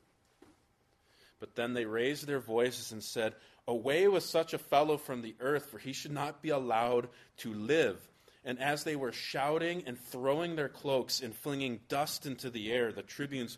But 1.39 1.55
then 1.55 1.73
they 1.73 1.85
raised 1.85 2.27
their 2.27 2.39
voices 2.39 2.91
and 2.91 3.03
said, 3.03 3.33
Away 3.67 4.07
with 4.07 4.23
such 4.23 4.53
a 4.53 4.59
fellow 4.59 4.97
from 4.97 5.21
the 5.21 5.35
earth, 5.39 5.65
for 5.71 5.79
he 5.79 5.93
should 5.93 6.11
not 6.11 6.41
be 6.41 6.49
allowed 6.49 7.09
to 7.37 7.53
live. 7.53 7.99
And 8.45 8.59
as 8.59 8.83
they 8.83 8.95
were 8.95 9.11
shouting 9.11 9.83
and 9.87 9.99
throwing 9.99 10.55
their 10.55 10.69
cloaks 10.69 11.21
and 11.21 11.35
flinging 11.35 11.79
dust 11.89 12.27
into 12.27 12.51
the 12.51 12.71
air, 12.71 12.91
the 12.91 13.01
tribunes 13.01 13.57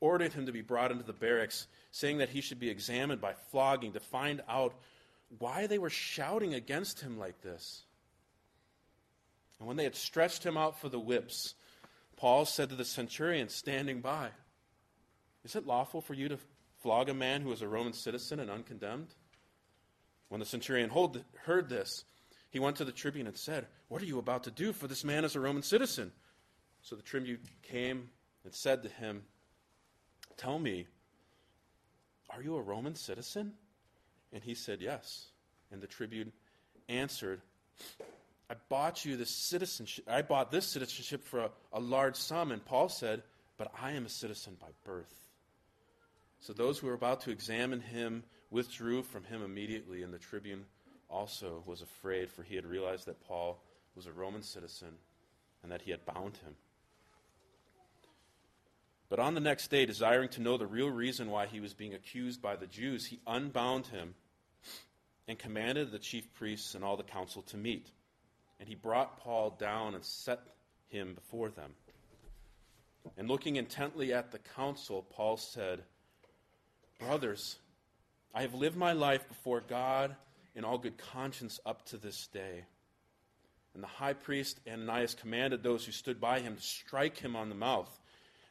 ordered 0.00 0.32
him 0.32 0.46
to 0.46 0.52
be 0.52 0.62
brought 0.62 0.90
into 0.90 1.04
the 1.04 1.12
barracks, 1.12 1.66
saying 1.90 2.18
that 2.18 2.28
he 2.28 2.40
should 2.40 2.60
be 2.60 2.70
examined 2.70 3.20
by 3.20 3.34
flogging 3.50 3.92
to 3.92 4.00
find 4.00 4.42
out 4.48 4.74
why 5.38 5.66
they 5.66 5.78
were 5.78 5.90
shouting 5.90 6.54
against 6.54 7.00
him 7.00 7.18
like 7.18 7.40
this. 7.42 7.84
And 9.58 9.66
when 9.66 9.76
they 9.76 9.84
had 9.84 9.96
stretched 9.96 10.44
him 10.44 10.56
out 10.56 10.78
for 10.80 10.88
the 10.88 11.00
whips, 11.00 11.54
Paul 12.16 12.44
said 12.44 12.68
to 12.70 12.76
the 12.76 12.84
centurion 12.84 13.48
standing 13.48 14.00
by, 14.00 14.28
Is 15.44 15.56
it 15.56 15.66
lawful 15.66 16.00
for 16.00 16.14
you 16.14 16.28
to 16.28 16.38
flog 16.82 17.08
a 17.08 17.14
man 17.14 17.42
who 17.42 17.52
is 17.52 17.62
a 17.62 17.68
Roman 17.68 17.92
citizen 17.92 18.40
and 18.40 18.50
uncondemned? 18.50 19.14
When 20.28 20.40
the 20.40 20.46
centurion 20.46 20.90
heard 21.44 21.68
this, 21.68 22.04
he 22.50 22.58
went 22.58 22.76
to 22.76 22.84
the 22.84 22.92
tribune 22.92 23.26
and 23.26 23.36
said, 23.36 23.66
What 23.88 24.02
are 24.02 24.06
you 24.06 24.18
about 24.18 24.44
to 24.44 24.50
do? 24.50 24.72
For 24.72 24.88
this 24.88 25.04
man 25.04 25.24
is 25.24 25.36
a 25.36 25.40
Roman 25.40 25.62
citizen. 25.62 26.12
So 26.82 26.96
the 26.96 27.02
tribune 27.02 27.40
came 27.62 28.10
and 28.44 28.54
said 28.54 28.82
to 28.82 28.88
him, 28.88 29.22
Tell 30.36 30.58
me, 30.58 30.86
are 32.30 32.42
you 32.42 32.56
a 32.56 32.62
Roman 32.62 32.94
citizen? 32.94 33.52
And 34.32 34.42
he 34.42 34.54
said, 34.54 34.80
Yes. 34.80 35.26
And 35.72 35.80
the 35.80 35.86
tribune 35.86 36.32
answered, 36.88 37.40
I 38.48 38.54
bought 38.68 39.04
you 39.04 39.16
this 39.16 39.30
citizenship. 39.30 40.04
I 40.08 40.22
bought 40.22 40.50
this 40.50 40.66
citizenship 40.66 41.24
for 41.24 41.40
a, 41.40 41.50
a 41.72 41.80
large 41.80 42.16
sum. 42.16 42.52
And 42.52 42.64
Paul 42.64 42.88
said, 42.88 43.22
But 43.56 43.72
I 43.80 43.92
am 43.92 44.06
a 44.06 44.10
citizen 44.10 44.56
by 44.60 44.68
birth. 44.84 45.26
So 46.40 46.52
those 46.52 46.78
who 46.78 46.86
were 46.86 46.94
about 46.94 47.22
to 47.22 47.30
examine 47.30 47.80
him 47.80 48.22
withdrew 48.50 49.02
from 49.02 49.24
him 49.24 49.42
immediately, 49.42 50.02
and 50.02 50.12
the 50.12 50.18
tribune 50.18 50.64
also 51.08 51.62
was 51.66 51.82
afraid, 51.82 52.30
for 52.30 52.42
he 52.42 52.54
had 52.54 52.66
realized 52.66 53.06
that 53.06 53.26
Paul 53.26 53.60
was 53.94 54.06
a 54.06 54.12
Roman 54.12 54.42
citizen 54.42 54.90
and 55.62 55.72
that 55.72 55.82
he 55.82 55.90
had 55.90 56.04
bound 56.04 56.36
him. 56.36 56.54
But 59.08 59.20
on 59.20 59.34
the 59.34 59.40
next 59.40 59.68
day, 59.68 59.86
desiring 59.86 60.28
to 60.30 60.42
know 60.42 60.56
the 60.56 60.66
real 60.66 60.90
reason 60.90 61.30
why 61.30 61.46
he 61.46 61.60
was 61.60 61.74
being 61.74 61.94
accused 61.94 62.42
by 62.42 62.56
the 62.56 62.66
Jews, 62.66 63.06
he 63.06 63.20
unbound 63.26 63.86
him 63.86 64.14
and 65.28 65.38
commanded 65.38 65.90
the 65.90 65.98
chief 65.98 66.32
priests 66.34 66.74
and 66.74 66.82
all 66.82 66.96
the 66.96 67.02
council 67.02 67.42
to 67.42 67.56
meet. 67.56 67.90
And 68.58 68.68
he 68.68 68.74
brought 68.74 69.18
Paul 69.20 69.50
down 69.50 69.94
and 69.94 70.04
set 70.04 70.40
him 70.88 71.14
before 71.14 71.50
them. 71.50 71.72
And 73.16 73.28
looking 73.28 73.56
intently 73.56 74.12
at 74.12 74.32
the 74.32 74.38
council, 74.38 75.06
Paul 75.10 75.36
said, 75.36 75.82
Brothers, 76.98 77.56
I 78.34 78.42
have 78.42 78.54
lived 78.54 78.76
my 78.76 78.92
life 78.92 79.28
before 79.28 79.60
God 79.60 80.16
in 80.54 80.64
all 80.64 80.78
good 80.78 80.98
conscience 80.98 81.60
up 81.64 81.84
to 81.86 81.96
this 81.96 82.26
day. 82.28 82.64
And 83.74 83.82
the 83.82 83.88
high 83.88 84.14
priest 84.14 84.58
Ananias 84.66 85.14
commanded 85.14 85.62
those 85.62 85.84
who 85.84 85.92
stood 85.92 86.20
by 86.20 86.40
him 86.40 86.56
to 86.56 86.62
strike 86.62 87.18
him 87.18 87.36
on 87.36 87.50
the 87.50 87.54
mouth. 87.54 88.00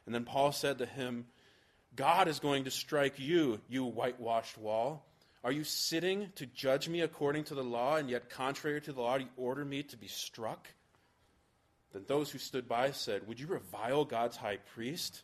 And 0.06 0.14
then 0.14 0.24
Paul 0.24 0.52
said 0.52 0.78
to 0.78 0.86
him, 0.86 1.26
God 1.94 2.28
is 2.28 2.38
going 2.38 2.64
to 2.64 2.70
strike 2.70 3.18
you, 3.18 3.60
you 3.68 3.84
whitewashed 3.84 4.56
wall. 4.58 5.04
Are 5.42 5.52
you 5.52 5.64
sitting 5.64 6.30
to 6.36 6.46
judge 6.46 6.88
me 6.88 7.00
according 7.00 7.44
to 7.44 7.54
the 7.54 7.64
law, 7.64 7.96
and 7.96 8.10
yet 8.10 8.30
contrary 8.30 8.80
to 8.82 8.92
the 8.92 9.00
law, 9.00 9.16
you 9.16 9.28
order 9.36 9.64
me 9.64 9.82
to 9.84 9.96
be 9.96 10.08
struck? 10.08 10.68
Then 11.92 12.04
those 12.06 12.30
who 12.30 12.38
stood 12.38 12.68
by 12.68 12.90
said, 12.90 13.26
Would 13.26 13.40
you 13.40 13.46
revile 13.46 14.04
God's 14.04 14.36
high 14.36 14.58
priest? 14.74 15.22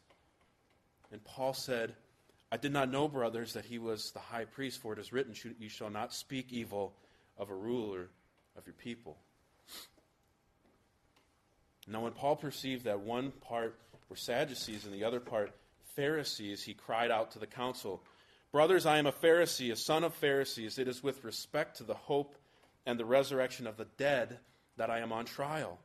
And 1.10 1.22
Paul 1.24 1.52
said, 1.52 1.94
I 2.50 2.56
did 2.56 2.72
not 2.72 2.90
know, 2.90 3.08
brothers, 3.08 3.54
that 3.54 3.64
he 3.64 3.78
was 3.78 4.12
the 4.12 4.20
high 4.20 4.44
priest, 4.44 4.80
for 4.80 4.92
it 4.92 4.98
is 4.98 5.12
written, 5.12 5.34
You 5.58 5.68
shall 5.68 5.90
not 5.90 6.14
speak 6.14 6.52
evil 6.52 6.94
of 7.36 7.50
a 7.50 7.54
ruler 7.54 8.08
of 8.56 8.66
your 8.66 8.74
people. 8.74 9.16
Now, 11.86 12.02
when 12.02 12.12
Paul 12.12 12.36
perceived 12.36 12.84
that 12.84 13.00
one 13.00 13.32
part 13.32 13.76
were 14.08 14.16
Sadducees 14.16 14.84
and 14.84 14.94
the 14.94 15.04
other 15.04 15.20
part 15.20 15.52
Pharisees, 15.94 16.62
he 16.62 16.74
cried 16.74 17.10
out 17.10 17.32
to 17.32 17.38
the 17.38 17.46
council, 17.46 18.02
Brothers, 18.50 18.84
I 18.84 18.98
am 18.98 19.06
a 19.06 19.12
Pharisee, 19.12 19.72
a 19.72 19.76
son 19.76 20.04
of 20.04 20.14
Pharisees. 20.14 20.78
It 20.78 20.88
is 20.88 21.02
with 21.02 21.24
respect 21.24 21.78
to 21.78 21.84
the 21.84 21.94
hope 21.94 22.34
and 22.84 22.98
the 22.98 23.04
resurrection 23.04 23.66
of 23.66 23.76
the 23.76 23.86
dead 23.96 24.38
that 24.76 24.90
I 24.90 25.00
am 25.00 25.12
on 25.12 25.24
trial. 25.24 25.78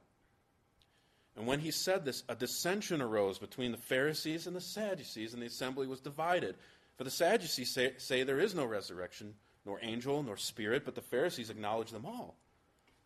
And 1.37 1.45
when 1.45 1.59
he 1.59 1.71
said 1.71 2.03
this, 2.03 2.23
a 2.27 2.35
dissension 2.35 3.01
arose 3.01 3.37
between 3.37 3.71
the 3.71 3.77
Pharisees 3.77 4.47
and 4.47 4.55
the 4.55 4.61
Sadducees, 4.61 5.33
and 5.33 5.41
the 5.41 5.47
assembly 5.47 5.87
was 5.87 5.99
divided. 5.99 6.55
For 6.97 7.03
the 7.03 7.11
Sadducees 7.11 7.71
say, 7.71 7.93
say, 7.97 8.23
there 8.23 8.39
is 8.39 8.55
no 8.55 8.65
resurrection, 8.65 9.35
nor 9.65 9.79
angel, 9.83 10.23
nor 10.23 10.35
spirit, 10.35 10.83
but 10.83 10.95
the 10.95 11.01
Pharisees 11.01 11.49
acknowledge 11.49 11.91
them 11.91 12.05
all. 12.05 12.35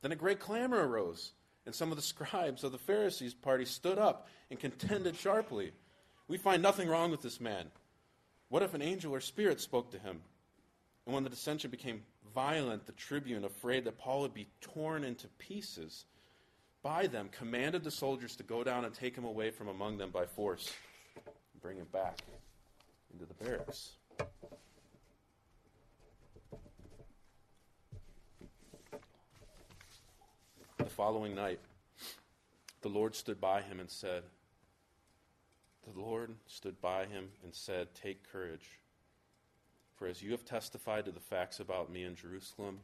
Then 0.02 0.13
a 0.13 0.15
great 0.15 0.39
clamor 0.39 0.88
arose, 0.88 1.34
and 1.65 1.74
some 1.74 1.91
of 1.91 1.95
the 1.95 2.02
scribes 2.13 2.63
of 2.63 2.71
the 2.71 2.78
Pharisees' 2.78 3.34
party 3.34 3.65
stood 3.65 3.97
up 3.97 4.28
and 4.50 4.60
contended 4.60 5.15
sharply. 5.15 5.71
We 6.28 6.38
find 6.38 6.62
nothing 6.62 6.88
wrong 6.88 7.12
with 7.12 7.21
this 7.21 7.41
man. 7.41 7.67
What 8.50 8.63
if 8.63 8.74
an 8.74 8.82
angel 8.82 9.13
or 9.13 9.21
spirit 9.21 9.62
spoke 9.62 9.91
to 9.91 10.00
him? 10.00 10.21
And 11.06 11.13
when 11.13 11.24
the 11.24 11.30
dissension 11.30 11.71
became 11.71 12.04
violent, 12.34 12.86
the 12.86 12.91
tribune, 12.91 13.43
afraid 13.43 13.86
that 13.86 13.97
Paul 13.97 14.21
would 14.21 14.34
be 14.34 14.47
torn 14.62 15.04
into 15.04 15.28
pieces, 15.39 16.06
by 16.84 17.08
them 17.08 17.30
commanded 17.32 17.84
the 17.84 17.91
soldiers 17.91 18.36
to 18.38 18.43
go 18.43 18.63
down 18.63 18.86
and 18.86 18.93
take 18.93 19.15
him 19.15 19.26
away 19.26 19.52
from 19.52 19.67
among 19.67 19.97
them 19.97 20.10
by 20.10 20.26
force 20.26 20.74
and 21.15 21.62
bring 21.62 21.78
him 21.78 21.88
back 21.91 22.21
into 23.13 23.26
the 23.26 23.34
barracks. 23.34 23.93
Following 31.01 31.33
night, 31.33 31.59
the 32.83 32.87
Lord 32.87 33.15
stood 33.15 33.41
by 33.41 33.63
him 33.63 33.79
and 33.79 33.89
said, 33.89 34.21
The 35.81 35.99
Lord 35.99 36.35
stood 36.45 36.79
by 36.79 37.05
him 37.05 37.29
and 37.43 37.55
said, 37.55 37.95
Take 37.95 38.31
courage, 38.31 38.77
for 39.95 40.05
as 40.05 40.21
you 40.21 40.29
have 40.29 40.45
testified 40.45 41.05
to 41.05 41.11
the 41.11 41.19
facts 41.19 41.59
about 41.59 41.91
me 41.91 42.03
in 42.03 42.15
Jerusalem, 42.15 42.81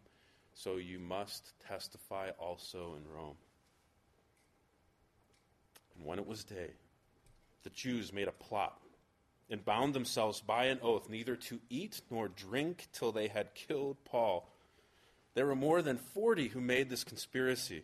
so 0.56 0.77
you 0.77 0.97
must 0.97 1.53
testify 1.67 2.32
also 2.39 2.95
in 2.97 3.03
Rome. 3.15 3.36
And 5.95 6.03
when 6.03 6.17
it 6.17 6.25
was 6.25 6.43
day, 6.43 6.71
the 7.62 7.69
Jews 7.69 8.12
made 8.12 8.27
a 8.27 8.32
plot 8.32 8.82
and 9.47 9.63
bound 9.63 9.93
themselves 9.93 10.41
by 10.41 10.65
an 10.65 10.80
oath 10.82 11.08
neither 11.08 11.36
to 11.36 11.60
eat 11.69 12.01
nor 12.10 12.30
drink 12.30 12.88
till 12.93 13.12
they 13.12 13.27
had 13.27 13.53
killed 13.53 13.97
Paul. 14.06 14.49
There 15.36 15.45
were 15.45 15.56
more 15.56 15.84
than 15.84 15.97
forty 15.97 16.47
who 16.47 16.62
made 16.62 16.89
this 16.89 17.03
conspiracy. 17.03 17.84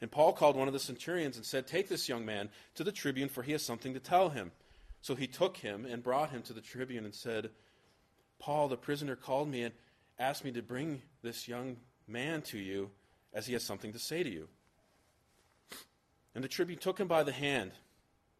And 0.00 0.10
Paul 0.10 0.32
called 0.32 0.56
one 0.56 0.68
of 0.68 0.74
the 0.74 0.80
centurions 0.80 1.36
and 1.36 1.44
said, 1.44 1.66
Take 1.66 1.88
this 1.88 2.08
young 2.08 2.24
man 2.24 2.50
to 2.76 2.84
the 2.84 2.92
tribune, 2.92 3.28
for 3.28 3.42
he 3.42 3.52
has 3.52 3.64
something 3.64 3.94
to 3.94 4.00
tell 4.00 4.28
him. 4.28 4.52
So 5.00 5.14
he 5.14 5.26
took 5.26 5.56
him 5.56 5.84
and 5.84 6.02
brought 6.02 6.30
him 6.30 6.42
to 6.42 6.52
the 6.52 6.60
tribune 6.60 7.04
and 7.04 7.14
said, 7.14 7.50
Paul, 8.38 8.68
the 8.68 8.76
prisoner, 8.76 9.16
called 9.16 9.48
me 9.48 9.64
and 9.64 9.74
asked 10.18 10.44
me 10.44 10.52
to 10.52 10.62
bring 10.62 11.02
this 11.22 11.48
young 11.48 11.76
man 12.06 12.42
to 12.42 12.58
you, 12.58 12.90
as 13.34 13.46
he 13.46 13.52
has 13.52 13.62
something 13.62 13.92
to 13.92 13.98
say 13.98 14.22
to 14.22 14.30
you. 14.30 14.48
And 16.34 16.42
the 16.42 16.48
tribune 16.48 16.78
took 16.78 16.98
him 16.98 17.08
by 17.08 17.24
the 17.24 17.32
hand, 17.32 17.72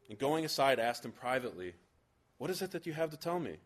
and 0.08 0.18
going 0.18 0.44
aside, 0.44 0.78
asked 0.78 1.04
him 1.04 1.12
privately, 1.12 1.74
What 2.38 2.50
is 2.50 2.62
it 2.62 2.70
that 2.70 2.86
you 2.86 2.92
have 2.92 3.10
to 3.10 3.16
tell 3.16 3.40
me? 3.40 3.56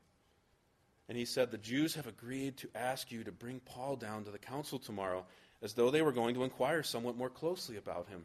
And 1.08 1.18
he 1.18 1.24
said, 1.24 1.50
The 1.50 1.58
Jews 1.58 1.94
have 1.94 2.06
agreed 2.06 2.56
to 2.58 2.68
ask 2.74 3.12
you 3.12 3.24
to 3.24 3.32
bring 3.32 3.60
Paul 3.60 3.96
down 3.96 4.24
to 4.24 4.30
the 4.30 4.38
council 4.38 4.78
tomorrow, 4.78 5.26
as 5.62 5.74
though 5.74 5.90
they 5.90 6.02
were 6.02 6.12
going 6.12 6.34
to 6.34 6.44
inquire 6.44 6.82
somewhat 6.82 7.16
more 7.16 7.30
closely 7.30 7.76
about 7.76 8.08
him. 8.08 8.24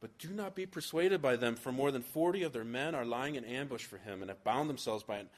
But 0.00 0.18
do 0.18 0.30
not 0.30 0.56
be 0.56 0.66
persuaded 0.66 1.22
by 1.22 1.36
them, 1.36 1.54
for 1.54 1.70
more 1.70 1.92
than 1.92 2.02
forty 2.02 2.42
of 2.42 2.52
their 2.52 2.64
men 2.64 2.94
are 2.94 3.04
lying 3.04 3.36
in 3.36 3.44
ambush 3.44 3.84
for 3.84 3.98
him, 3.98 4.20
and 4.20 4.30
have 4.30 4.42
bound 4.42 4.68
themselves 4.68 5.04
by 5.04 5.18
an 5.18 5.28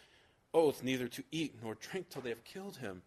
oath 0.55 0.83
neither 0.83 1.07
to 1.09 1.23
eat 1.31 1.57
nor 1.63 1.75
drink 1.75 2.09
till 2.09 2.23
they 2.23 2.31
have 2.31 2.45
killed 2.45 2.79
him. 2.79 3.03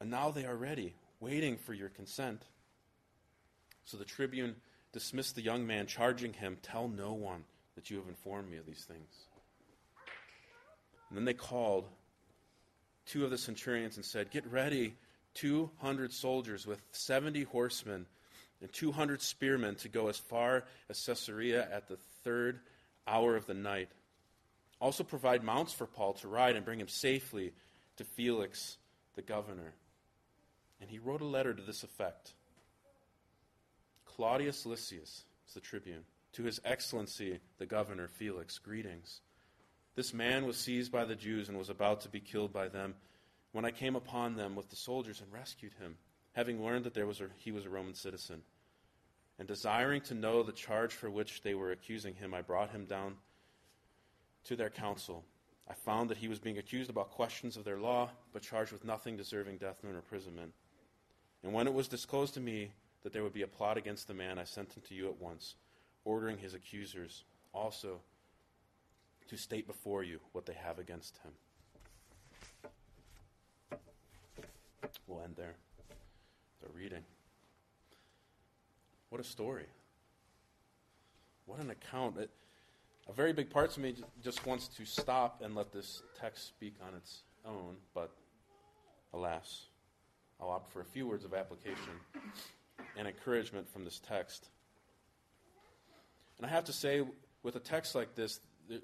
And 0.00 0.10
now 0.10 0.30
they 0.32 0.44
are 0.44 0.56
ready, 0.56 0.94
waiting 1.20 1.56
for 1.56 1.74
your 1.74 1.88
consent. 1.88 2.42
So 3.84 3.96
the 3.96 4.04
tribune 4.04 4.56
dismissed 4.92 5.36
the 5.36 5.42
young 5.42 5.64
man, 5.64 5.86
charging 5.86 6.32
him, 6.32 6.58
Tell 6.60 6.88
no 6.88 7.12
one 7.12 7.44
that 7.76 7.88
you 7.88 7.98
have 7.98 8.08
informed 8.08 8.50
me 8.50 8.56
of 8.56 8.66
these 8.66 8.84
things. 8.84 9.26
And 11.08 11.16
then 11.16 11.24
they 11.24 11.34
called 11.34 11.86
two 13.06 13.24
of 13.24 13.30
the 13.30 13.38
centurions 13.38 13.96
and 13.96 14.04
said, 14.04 14.32
Get 14.32 14.44
ready 14.50 14.96
200 15.36 16.12
soldiers 16.12 16.66
with 16.66 16.82
70 16.92 17.44
horsemen 17.44 18.06
and 18.60 18.72
200 18.72 19.22
spearmen 19.22 19.74
to 19.76 19.88
go 19.88 20.08
as 20.08 20.18
far 20.18 20.64
as 20.88 21.04
Caesarea 21.04 21.68
at 21.70 21.88
the 21.88 21.98
third 22.24 22.60
hour 23.06 23.36
of 23.36 23.46
the 23.46 23.54
night. 23.54 23.88
Also, 24.80 25.04
provide 25.04 25.42
mounts 25.42 25.72
for 25.72 25.86
Paul 25.86 26.14
to 26.14 26.28
ride 26.28 26.56
and 26.56 26.64
bring 26.64 26.80
him 26.80 26.88
safely 26.88 27.52
to 27.96 28.04
Felix, 28.04 28.76
the 29.14 29.22
governor. 29.22 29.74
And 30.80 30.90
he 30.90 30.98
wrote 30.98 31.22
a 31.22 31.26
letter 31.26 31.54
to 31.54 31.62
this 31.62 31.82
effect 31.82 32.34
Claudius 34.04 34.66
Lysias, 34.66 35.24
the 35.54 35.60
tribune, 35.60 36.04
to 36.32 36.42
his 36.42 36.60
excellency, 36.64 37.38
the 37.58 37.66
governor, 37.66 38.08
Felix, 38.08 38.58
greetings. 38.58 39.20
This 39.94 40.12
man 40.12 40.44
was 40.44 40.58
seized 40.58 40.92
by 40.92 41.06
the 41.06 41.14
Jews 41.14 41.48
and 41.48 41.56
was 41.56 41.70
about 41.70 42.02
to 42.02 42.10
be 42.10 42.20
killed 42.20 42.52
by 42.52 42.68
them 42.68 42.94
when 43.56 43.64
I 43.64 43.70
came 43.70 43.96
upon 43.96 44.36
them 44.36 44.54
with 44.54 44.68
the 44.68 44.76
soldiers 44.76 45.22
and 45.22 45.32
rescued 45.32 45.72
him 45.80 45.96
having 46.32 46.62
learned 46.62 46.84
that 46.84 46.92
there 46.92 47.06
was 47.06 47.22
a, 47.22 47.28
he 47.38 47.50
was 47.50 47.64
a 47.64 47.70
Roman 47.70 47.94
citizen. 47.94 48.42
And 49.38 49.48
desiring 49.48 50.02
to 50.02 50.14
know 50.14 50.42
the 50.42 50.52
charge 50.52 50.92
for 50.92 51.08
which 51.08 51.40
they 51.40 51.54
were 51.54 51.72
accusing 51.72 52.14
him, 52.14 52.34
I 52.34 52.42
brought 52.42 52.68
him 52.68 52.84
down 52.84 53.14
to 54.44 54.56
their 54.56 54.68
council. 54.68 55.24
I 55.66 55.72
found 55.72 56.10
that 56.10 56.18
he 56.18 56.28
was 56.28 56.38
being 56.38 56.58
accused 56.58 56.90
about 56.90 57.12
questions 57.12 57.56
of 57.56 57.64
their 57.64 57.78
law, 57.78 58.10
but 58.34 58.42
charged 58.42 58.72
with 58.72 58.84
nothing 58.84 59.16
deserving 59.16 59.56
death 59.56 59.80
nor 59.82 59.94
imprisonment. 59.94 60.52
And 61.42 61.54
when 61.54 61.66
it 61.66 61.72
was 61.72 61.88
disclosed 61.88 62.34
to 62.34 62.40
me 62.40 62.72
that 63.04 63.14
there 63.14 63.22
would 63.22 63.32
be 63.32 63.42
a 63.42 63.48
plot 63.48 63.78
against 63.78 64.06
the 64.06 64.12
man, 64.12 64.38
I 64.38 64.44
sent 64.44 64.76
him 64.76 64.82
to 64.88 64.94
you 64.94 65.08
at 65.08 65.18
once, 65.18 65.54
ordering 66.04 66.36
his 66.36 66.52
accusers 66.52 67.24
also 67.54 68.00
to 69.28 69.36
state 69.38 69.66
before 69.66 70.02
you 70.02 70.20
what 70.32 70.44
they 70.44 70.52
have 70.52 70.78
against 70.78 71.16
him. 71.24 71.32
We'll 75.06 75.22
end 75.22 75.34
there 75.36 75.54
the 76.62 76.68
reading. 76.76 77.02
What 79.10 79.20
a 79.20 79.24
story. 79.24 79.66
What 81.46 81.60
an 81.60 81.70
account. 81.70 82.18
It, 82.18 82.30
a 83.08 83.12
very 83.12 83.32
big 83.32 83.50
part 83.50 83.70
of 83.70 83.78
me 83.78 83.94
just 84.22 84.44
wants 84.46 84.68
to 84.68 84.84
stop 84.84 85.42
and 85.42 85.54
let 85.54 85.72
this 85.72 86.02
text 86.20 86.48
speak 86.48 86.74
on 86.86 86.94
its 86.94 87.22
own, 87.44 87.76
but 87.94 88.10
alas, 89.12 89.66
I'll 90.40 90.50
opt 90.50 90.72
for 90.72 90.80
a 90.80 90.84
few 90.84 91.06
words 91.06 91.24
of 91.24 91.34
application 91.34 92.00
and 92.96 93.06
encouragement 93.06 93.68
from 93.68 93.84
this 93.84 94.00
text. 94.00 94.48
And 96.38 96.46
I 96.46 96.50
have 96.50 96.64
to 96.64 96.72
say, 96.72 97.02
with 97.42 97.54
a 97.54 97.60
text 97.60 97.94
like 97.94 98.14
this, 98.16 98.40
there, 98.68 98.80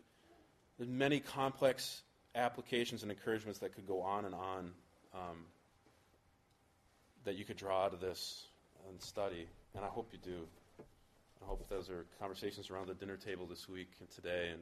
there's 0.78 0.88
many 0.88 1.18
complex 1.18 2.02
applications 2.34 3.02
and 3.02 3.10
encouragements 3.10 3.58
that 3.58 3.74
could 3.74 3.86
go 3.86 4.00
on 4.02 4.24
and 4.24 4.34
on. 4.34 4.70
Um, 5.14 5.46
that 7.24 7.36
you 7.36 7.44
could 7.44 7.56
draw 7.56 7.84
out 7.84 7.94
of 7.94 8.00
this 8.00 8.46
and 8.88 9.00
study, 9.00 9.46
and 9.74 9.84
I 9.84 9.88
hope 9.88 10.08
you 10.12 10.18
do. 10.22 10.46
I 11.42 11.46
hope 11.46 11.68
those 11.68 11.90
are 11.90 12.04
conversations 12.20 12.70
around 12.70 12.88
the 12.88 12.94
dinner 12.94 13.16
table 13.16 13.46
this 13.46 13.68
week 13.68 13.90
and 14.00 14.10
today 14.10 14.50
and 14.52 14.60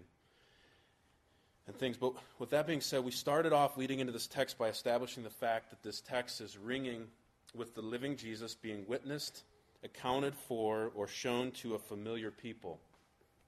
and 1.67 1.79
things. 1.79 1.97
But 1.97 2.15
with 2.39 2.51
that 2.51 2.67
being 2.67 2.81
said, 2.81 3.05
we 3.05 3.13
started 3.13 3.53
off 3.53 3.77
leading 3.77 4.01
into 4.01 4.13
this 4.13 4.27
text 4.27 4.59
by 4.59 4.69
establishing 4.69 5.23
the 5.23 5.31
fact 5.31 5.71
that 5.71 5.83
this 5.83 6.01
text 6.01 6.41
is 6.41 6.59
ringing 6.59 7.07
with 7.55 7.75
the 7.75 7.83
living 7.83 8.17
Jesus 8.17 8.55
being 8.55 8.85
witnessed, 8.89 9.45
accounted 9.85 10.35
for, 10.35 10.91
or 10.95 11.07
shown 11.07 11.53
to 11.53 11.75
a 11.75 11.79
familiar 11.79 12.31
people, 12.31 12.81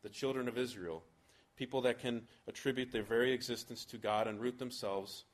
the 0.03 0.09
children 0.09 0.47
of 0.47 0.57
Israel, 0.57 1.03
people 1.57 1.81
that 1.83 1.99
can 1.99 2.23
attribute 2.47 2.93
their 2.93 3.03
very 3.03 3.33
existence 3.33 3.85
to 3.87 3.99
God 3.99 4.29
and 4.29 4.41
root 4.41 4.59
themselves 4.59 5.25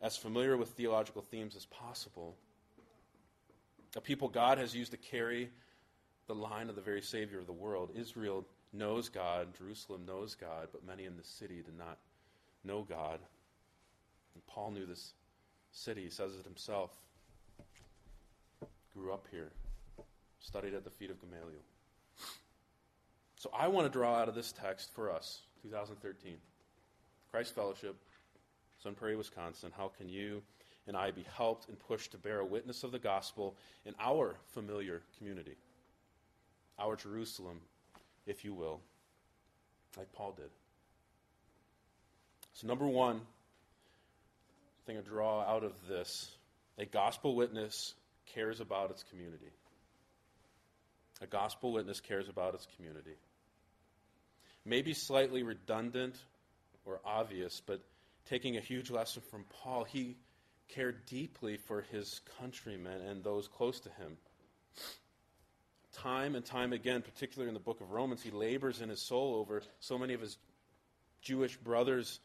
as 0.00 0.16
familiar 0.16 0.56
with 0.56 0.70
theological 0.70 1.22
themes 1.22 1.54
as 1.56 1.66
possible 1.66 2.36
a 3.96 4.00
people 4.00 4.28
God 4.28 4.58
has 4.58 4.74
used 4.74 4.92
to 4.92 4.96
carry 4.96 5.50
the 6.26 6.34
line 6.34 6.68
of 6.68 6.76
the 6.76 6.82
very 6.82 7.02
Savior 7.02 7.38
of 7.38 7.46
the 7.46 7.52
world. 7.52 7.90
Israel 7.94 8.46
knows 8.72 9.08
God, 9.08 9.48
Jerusalem 9.58 10.04
knows 10.06 10.34
God, 10.34 10.68
but 10.72 10.86
many 10.86 11.04
in 11.04 11.16
the 11.16 11.24
city 11.24 11.56
did 11.56 11.76
not 11.76 11.98
know 12.64 12.82
God. 12.82 13.18
And 14.34 14.46
Paul 14.46 14.70
knew 14.70 14.86
this 14.86 15.14
city, 15.72 16.04
he 16.04 16.10
says 16.10 16.36
it 16.36 16.44
himself. 16.44 16.90
Grew 18.94 19.12
up 19.12 19.26
here, 19.30 19.50
studied 20.38 20.74
at 20.74 20.84
the 20.84 20.90
feet 20.90 21.10
of 21.10 21.20
Gamaliel. 21.20 21.62
So 23.36 23.50
I 23.58 23.68
want 23.68 23.86
to 23.86 23.92
draw 23.92 24.16
out 24.16 24.28
of 24.28 24.34
this 24.34 24.52
text 24.52 24.92
for 24.94 25.10
us, 25.10 25.40
2013, 25.62 26.34
Christ 27.30 27.54
Fellowship, 27.54 27.96
Sun 28.82 28.94
Prairie, 28.94 29.16
Wisconsin. 29.16 29.72
How 29.76 29.88
can 29.96 30.08
you 30.08 30.42
and 30.90 30.96
I 30.96 31.12
be 31.12 31.24
helped 31.36 31.68
and 31.68 31.78
pushed 31.78 32.10
to 32.10 32.18
bear 32.18 32.40
a 32.40 32.44
witness 32.44 32.82
of 32.82 32.90
the 32.90 32.98
gospel 32.98 33.54
in 33.86 33.94
our 34.00 34.34
familiar 34.54 35.02
community, 35.16 35.54
our 36.80 36.96
Jerusalem, 36.96 37.60
if 38.26 38.44
you 38.44 38.52
will, 38.52 38.80
like 39.96 40.12
Paul 40.12 40.32
did. 40.36 40.50
So, 42.54 42.66
number 42.66 42.88
one 42.88 43.20
thing 44.84 44.98
I 44.98 45.00
draw 45.02 45.42
out 45.42 45.62
of 45.62 45.74
this 45.88 46.28
a 46.76 46.86
gospel 46.86 47.36
witness 47.36 47.94
cares 48.34 48.58
about 48.58 48.90
its 48.90 49.04
community. 49.04 49.52
A 51.22 51.28
gospel 51.28 51.72
witness 51.72 52.00
cares 52.00 52.28
about 52.28 52.54
its 52.54 52.66
community. 52.74 53.14
Maybe 54.64 54.92
slightly 54.94 55.44
redundant 55.44 56.16
or 56.84 56.98
obvious, 57.04 57.62
but 57.64 57.80
taking 58.28 58.56
a 58.56 58.60
huge 58.60 58.90
lesson 58.90 59.22
from 59.30 59.44
Paul, 59.62 59.84
he 59.84 60.16
cared 60.74 61.06
deeply 61.06 61.56
for 61.56 61.82
his 61.90 62.20
countrymen 62.38 63.00
and 63.02 63.22
those 63.24 63.48
close 63.48 63.80
to 63.80 63.88
him. 63.90 64.16
Time 65.92 66.34
and 66.34 66.44
time 66.44 66.72
again, 66.72 67.02
particularly 67.02 67.48
in 67.48 67.54
the 67.54 67.60
book 67.60 67.80
of 67.80 67.90
Romans, 67.90 68.22
he 68.22 68.30
labors 68.30 68.80
in 68.80 68.88
his 68.88 69.02
soul 69.02 69.34
over 69.34 69.62
so 69.80 69.98
many 69.98 70.14
of 70.14 70.20
his 70.20 70.38
Jewish 71.20 71.56
brothers 71.56 72.20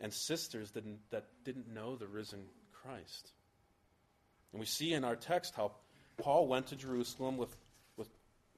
and 0.00 0.12
sisters 0.12 0.70
that, 0.72 0.84
that 1.10 1.24
didn't 1.44 1.72
know 1.72 1.96
the 1.96 2.06
risen 2.06 2.44
Christ. 2.72 3.32
And 4.52 4.60
we 4.60 4.66
see 4.66 4.92
in 4.92 5.04
our 5.04 5.16
text 5.16 5.54
how 5.54 5.72
Paul 6.18 6.46
went 6.46 6.68
to 6.68 6.76
Jerusalem 6.76 7.36
with, 7.36 7.56
with, 7.96 8.08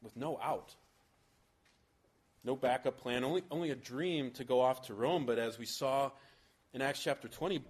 with 0.03 0.17
no 0.17 0.39
out, 0.43 0.75
no 2.45 2.57
backup 2.57 2.99
plan, 2.99 3.25
only, 3.25 3.43
only 3.51 3.71
a 3.71 3.77
dream 3.77 4.33
to 4.33 4.45
go 4.45 4.61
off 4.61 4.87
to 4.87 4.95
Rome. 4.95 5.27
But 5.27 5.39
as 5.39 5.59
we 5.59 5.67
saw 5.67 6.11
in 6.73 6.83
Acts 6.83 7.03
chapter 7.03 7.29
20, 7.29 7.63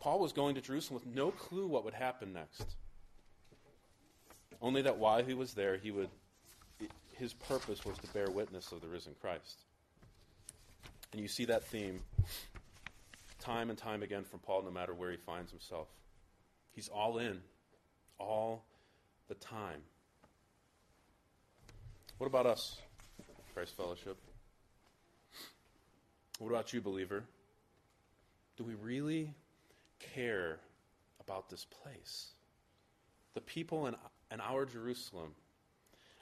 Paul 0.00 0.18
was 0.18 0.32
going 0.32 0.54
to 0.54 0.60
Jerusalem 0.60 1.00
with 1.04 1.14
no 1.14 1.30
clue 1.30 1.66
what 1.66 1.84
would 1.84 1.94
happen 1.94 2.32
next. 2.32 2.64
Only 4.62 4.82
that 4.82 4.98
while 4.98 5.22
he 5.22 5.34
was 5.34 5.54
there, 5.54 5.76
he 5.76 5.90
would 5.90 6.08
his 7.16 7.34
purpose 7.34 7.84
was 7.84 7.98
to 7.98 8.06
bear 8.14 8.30
witness 8.30 8.72
of 8.72 8.80
the 8.80 8.88
risen 8.88 9.14
Christ. 9.20 9.60
And 11.12 11.20
you 11.20 11.28
see 11.28 11.44
that 11.44 11.64
theme 11.64 12.00
time 13.40 13.68
and 13.68 13.78
time 13.78 14.02
again 14.02 14.24
from 14.24 14.38
Paul, 14.40 14.62
no 14.62 14.70
matter 14.70 14.94
where 14.94 15.10
he 15.10 15.18
finds 15.18 15.50
himself. 15.50 15.88
He's 16.72 16.88
all 16.88 17.18
in, 17.18 17.40
all 18.18 18.64
the 19.28 19.34
time. 19.34 19.82
What 22.16 22.26
about 22.26 22.46
us, 22.46 22.78
Christ 23.54 23.76
Fellowship? 23.76 24.16
What 26.38 26.48
about 26.48 26.72
you, 26.72 26.80
believer? 26.80 27.22
Do 28.56 28.64
we 28.64 28.74
really 28.74 29.34
care 30.14 30.58
about 31.20 31.48
this 31.48 31.66
place? 31.82 32.28
The 33.34 33.40
people 33.40 33.86
in, 33.86 33.94
in 34.32 34.40
our 34.40 34.64
Jerusalem, 34.64 35.32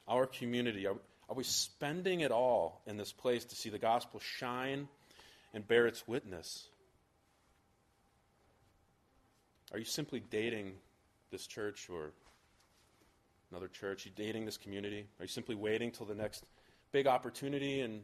our 0.07 0.27
community, 0.27 0.87
are, 0.87 0.97
are 1.29 1.35
we 1.35 1.45
spending 1.45 2.21
it 2.21 2.31
all 2.31 2.83
in 2.87 2.97
this 2.97 3.13
place 3.13 3.45
to 3.47 3.57
see 3.57 3.71
the 3.71 3.79
gospel 3.79 4.21
shine 4.21 4.89
and 5.55 5.67
bear 5.67 5.87
its 5.87 6.07
witness? 6.07 6.69
Are 9.73 9.79
you 9.79 9.85
simply 9.85 10.21
dating 10.21 10.73
this 11.31 11.47
church 11.47 11.89
or 11.91 12.13
another 13.51 13.69
church? 13.69 14.05
Are 14.05 14.09
you 14.11 14.15
dating 14.17 14.45
this 14.45 14.57
community? 14.57 15.07
Are 15.19 15.25
you 15.25 15.29
simply 15.29 15.55
waiting 15.55 15.91
till 15.91 16.07
the 16.07 16.15
next 16.15 16.45
big 16.93 17.07
opportunity 17.07 17.81
and, 17.81 18.03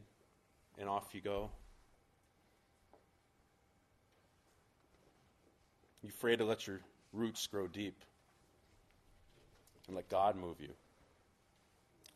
and 0.79 0.89
off 0.89 1.15
you 1.15 1.21
go. 1.21 1.51
You 6.05 6.11
afraid 6.11 6.41
to 6.41 6.45
let 6.45 6.67
your 6.67 6.81
roots 7.15 7.47
grow 7.47 7.67
deep 7.67 7.99
and 9.87 9.97
let 9.97 10.11
God 10.11 10.37
move 10.37 10.61
you. 10.61 10.69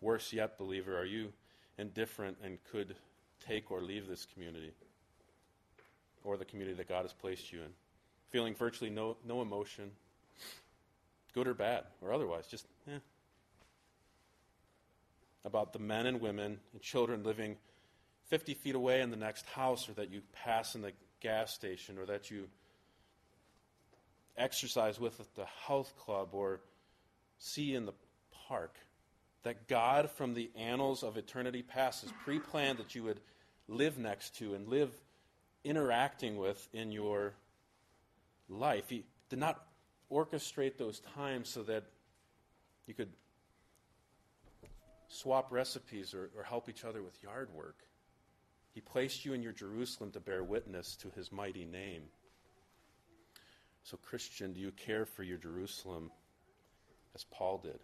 Worse 0.02 0.30
yet, 0.30 0.58
believer, 0.58 0.98
are 0.98 1.06
you 1.06 1.32
indifferent 1.78 2.36
and 2.44 2.58
could 2.70 2.96
take 3.46 3.70
or 3.70 3.80
leave 3.80 4.06
this 4.06 4.26
community 4.34 4.72
or 6.22 6.36
the 6.36 6.44
community 6.44 6.76
that 6.76 6.86
God 6.86 7.02
has 7.02 7.14
placed 7.14 7.50
you 7.50 7.60
in? 7.60 7.70
Feeling 8.28 8.54
virtually 8.54 8.90
no, 8.90 9.16
no 9.26 9.40
emotion, 9.40 9.90
good 11.32 11.48
or 11.48 11.54
bad, 11.54 11.84
or 12.02 12.12
otherwise, 12.12 12.46
just 12.46 12.66
eh. 12.92 12.98
About 15.46 15.72
the 15.72 15.78
men 15.78 16.04
and 16.04 16.20
women 16.20 16.60
and 16.74 16.82
children 16.82 17.24
living 17.24 17.56
50 18.26 18.52
feet 18.52 18.74
away 18.74 19.00
in 19.00 19.10
the 19.10 19.16
next 19.16 19.46
house, 19.46 19.88
or 19.88 19.94
that 19.94 20.10
you 20.10 20.20
pass 20.44 20.74
in 20.74 20.82
the 20.82 20.92
gas 21.22 21.54
station, 21.54 21.96
or 21.96 22.04
that 22.04 22.30
you 22.30 22.48
exercise 24.38 24.98
with 25.00 25.20
at 25.20 25.34
the 25.34 25.46
health 25.66 25.94
club, 25.96 26.28
or 26.32 26.60
see 27.38 27.74
in 27.74 27.86
the 27.86 27.94
park. 28.48 28.76
That 29.44 29.68
God, 29.68 30.10
from 30.10 30.34
the 30.34 30.50
annals 30.56 31.02
of 31.02 31.16
eternity 31.16 31.62
past, 31.62 32.02
has 32.02 32.12
pre 32.24 32.38
planned 32.38 32.78
that 32.78 32.94
you 32.94 33.04
would 33.04 33.20
live 33.68 33.98
next 33.98 34.36
to 34.36 34.54
and 34.54 34.68
live 34.68 34.90
interacting 35.64 36.36
with 36.36 36.68
in 36.72 36.90
your 36.90 37.34
life. 38.48 38.88
He 38.88 39.04
did 39.28 39.38
not 39.38 39.62
orchestrate 40.10 40.76
those 40.78 41.00
times 41.14 41.48
so 41.48 41.62
that 41.64 41.84
you 42.86 42.94
could 42.94 43.12
swap 45.08 45.52
recipes 45.52 46.14
or, 46.14 46.30
or, 46.36 46.42
help 46.42 46.68
each 46.68 46.84
other 46.84 47.02
with 47.02 47.22
yard 47.22 47.48
work. 47.54 47.76
He 48.74 48.80
placed 48.80 49.24
you 49.24 49.32
in 49.32 49.42
your 49.42 49.52
Jerusalem 49.52 50.10
to 50.12 50.20
bear 50.20 50.44
witness 50.44 50.96
to 50.96 51.10
his 51.10 51.32
mighty 51.32 51.64
name. 51.64 52.02
So, 53.88 53.96
Christian, 53.96 54.52
do 54.52 54.60
you 54.60 54.70
care 54.72 55.06
for 55.06 55.22
your 55.22 55.38
Jerusalem 55.38 56.10
as 57.14 57.24
Paul 57.24 57.56
did? 57.56 57.78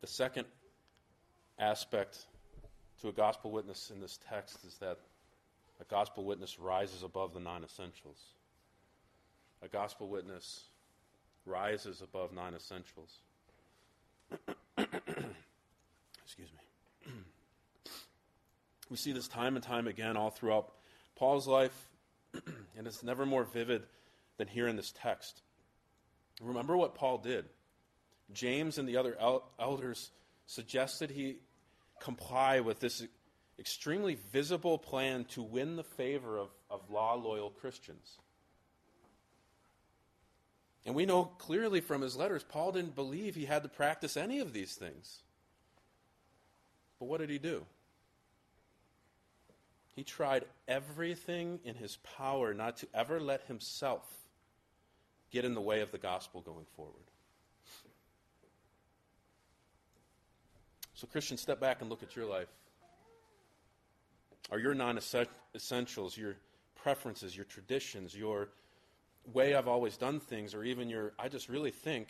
The 0.00 0.06
second 0.06 0.44
aspect 1.58 2.26
to 3.00 3.08
a 3.08 3.12
gospel 3.12 3.50
witness 3.50 3.90
in 3.92 4.00
this 4.00 4.20
text 4.30 4.64
is 4.64 4.76
that 4.76 5.00
a 5.80 5.84
gospel 5.90 6.24
witness 6.24 6.60
rises 6.60 7.02
above 7.02 7.34
the 7.34 7.40
non 7.40 7.64
essentials. 7.64 8.22
A 9.60 9.66
gospel 9.66 10.08
witness 10.08 10.66
rises 11.46 12.02
above 12.02 12.32
non 12.32 12.54
essentials. 12.54 13.18
Excuse 16.24 16.50
me. 17.04 17.12
we 18.90 18.96
see 18.96 19.10
this 19.10 19.26
time 19.26 19.56
and 19.56 19.64
time 19.64 19.88
again 19.88 20.16
all 20.16 20.30
throughout 20.30 20.70
Paul's 21.16 21.48
life, 21.48 21.88
and 22.76 22.86
it's 22.86 23.02
never 23.02 23.24
more 23.26 23.44
vivid 23.44 23.82
than 24.36 24.48
here 24.48 24.68
in 24.68 24.76
this 24.76 24.92
text. 25.00 25.42
Remember 26.40 26.76
what 26.76 26.94
Paul 26.94 27.18
did. 27.18 27.44
James 28.32 28.78
and 28.78 28.88
the 28.88 28.96
other 28.96 29.16
el- 29.20 29.44
elders 29.58 30.10
suggested 30.46 31.10
he 31.10 31.36
comply 32.00 32.60
with 32.60 32.80
this 32.80 33.02
extremely 33.58 34.16
visible 34.32 34.78
plan 34.78 35.24
to 35.24 35.42
win 35.42 35.76
the 35.76 35.84
favor 35.84 36.38
of, 36.38 36.48
of 36.70 36.90
law 36.90 37.14
loyal 37.14 37.50
Christians. 37.50 38.18
And 40.86 40.94
we 40.94 41.06
know 41.06 41.24
clearly 41.24 41.80
from 41.80 42.02
his 42.02 42.16
letters, 42.16 42.42
Paul 42.42 42.72
didn't 42.72 42.94
believe 42.94 43.34
he 43.34 43.46
had 43.46 43.62
to 43.62 43.68
practice 43.68 44.16
any 44.16 44.40
of 44.40 44.52
these 44.52 44.74
things. 44.74 45.20
But 46.98 47.06
what 47.06 47.20
did 47.20 47.30
he 47.30 47.38
do? 47.38 47.64
He 49.94 50.02
tried 50.02 50.44
everything 50.66 51.60
in 51.64 51.74
his 51.76 51.98
power 52.16 52.52
not 52.52 52.76
to 52.78 52.88
ever 52.92 53.20
let 53.20 53.42
himself 53.42 54.02
get 55.30 55.44
in 55.44 55.54
the 55.54 55.60
way 55.60 55.80
of 55.80 55.92
the 55.92 55.98
gospel 55.98 56.40
going 56.40 56.66
forward. 56.76 56.94
So, 60.94 61.06
Christian, 61.06 61.36
step 61.36 61.60
back 61.60 61.80
and 61.80 61.90
look 61.90 62.02
at 62.02 62.16
your 62.16 62.26
life. 62.26 62.48
Are 64.50 64.58
your 64.58 64.74
non 64.74 64.98
essentials, 65.54 66.16
your 66.16 66.36
preferences, 66.74 67.36
your 67.36 67.46
traditions, 67.46 68.14
your 68.14 68.48
way 69.32 69.54
I've 69.54 69.68
always 69.68 69.96
done 69.96 70.20
things, 70.20 70.54
or 70.54 70.64
even 70.64 70.88
your 70.88 71.12
I 71.18 71.28
just 71.28 71.48
really 71.48 71.70
think 71.70 72.08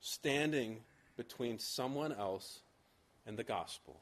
standing 0.00 0.78
between 1.16 1.58
someone 1.58 2.12
else 2.12 2.60
and 3.26 3.36
the 3.36 3.44
gospel? 3.44 4.00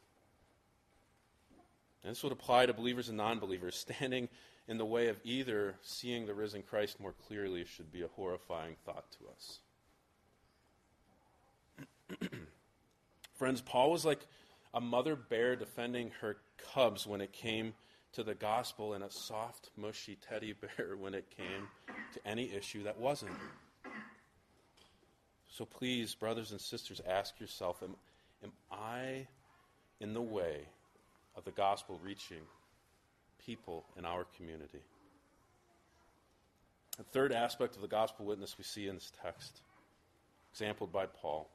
And 2.03 2.11
this 2.13 2.23
would 2.23 2.33
apply 2.33 2.67
to 2.67 2.73
believers 2.73 3.09
and 3.09 3.17
non 3.17 3.39
believers. 3.39 3.77
Standing 3.89 4.29
in 4.67 4.79
the 4.79 4.85
way 4.85 5.09
of 5.09 5.19
either 5.25 5.75
seeing 5.83 6.27
the 6.27 6.35
risen 6.35 6.63
Christ 6.63 7.01
more 7.01 7.15
clearly 7.27 7.65
should 7.65 7.91
be 7.91 8.03
a 8.03 8.09
horrifying 8.09 8.77
thought 8.85 9.07
to 9.13 9.19
us. 9.35 9.59
Friends, 13.35 13.61
Paul 13.61 13.91
was 13.91 14.05
like 14.05 14.27
a 14.75 14.81
mother 14.81 15.17
bear 15.17 15.57
defending 15.57 16.11
her 16.21 16.37
cubs 16.75 17.07
when 17.07 17.21
it 17.21 17.33
came 17.33 17.75
to 18.13 18.23
the 18.23 18.35
gospel 18.35 18.95
and 18.95 19.05
a 19.05 19.11
soft, 19.11 19.71
mushy 19.77 20.17
teddy 20.29 20.55
bear 20.77 20.97
when 20.97 21.15
it 21.15 21.27
came 21.37 21.69
to 22.15 22.27
any 22.27 22.53
issue 22.53 22.83
that 22.85 22.99
wasn't. 22.99 23.33
So 25.51 25.65
please, 25.65 26.15
brothers 26.15 26.53
and 26.53 26.61
sisters, 26.61 27.01
ask 27.09 27.41
yourself 27.41 27.83
am, 27.83 27.97
am 28.45 28.53
I 28.71 29.27
in 29.99 30.15
the 30.15 30.23
way 30.23 30.69
of 31.39 31.45
the 31.45 31.53
gospel 31.53 31.99
reaching 32.05 32.43
people 33.39 33.87
in 33.97 34.05
our 34.05 34.27
community? 34.37 34.83
The 36.99 37.05
third 37.05 37.33
aspect 37.33 37.77
of 37.77 37.83
the 37.83 37.89
gospel 37.89 38.27
witness 38.27 38.59
we 38.59 38.65
see 38.65 38.89
in 38.89 38.97
this 38.97 39.13
text, 39.23 39.61
exampled 40.53 40.93
by 40.93 41.07
Paul. 41.07 41.49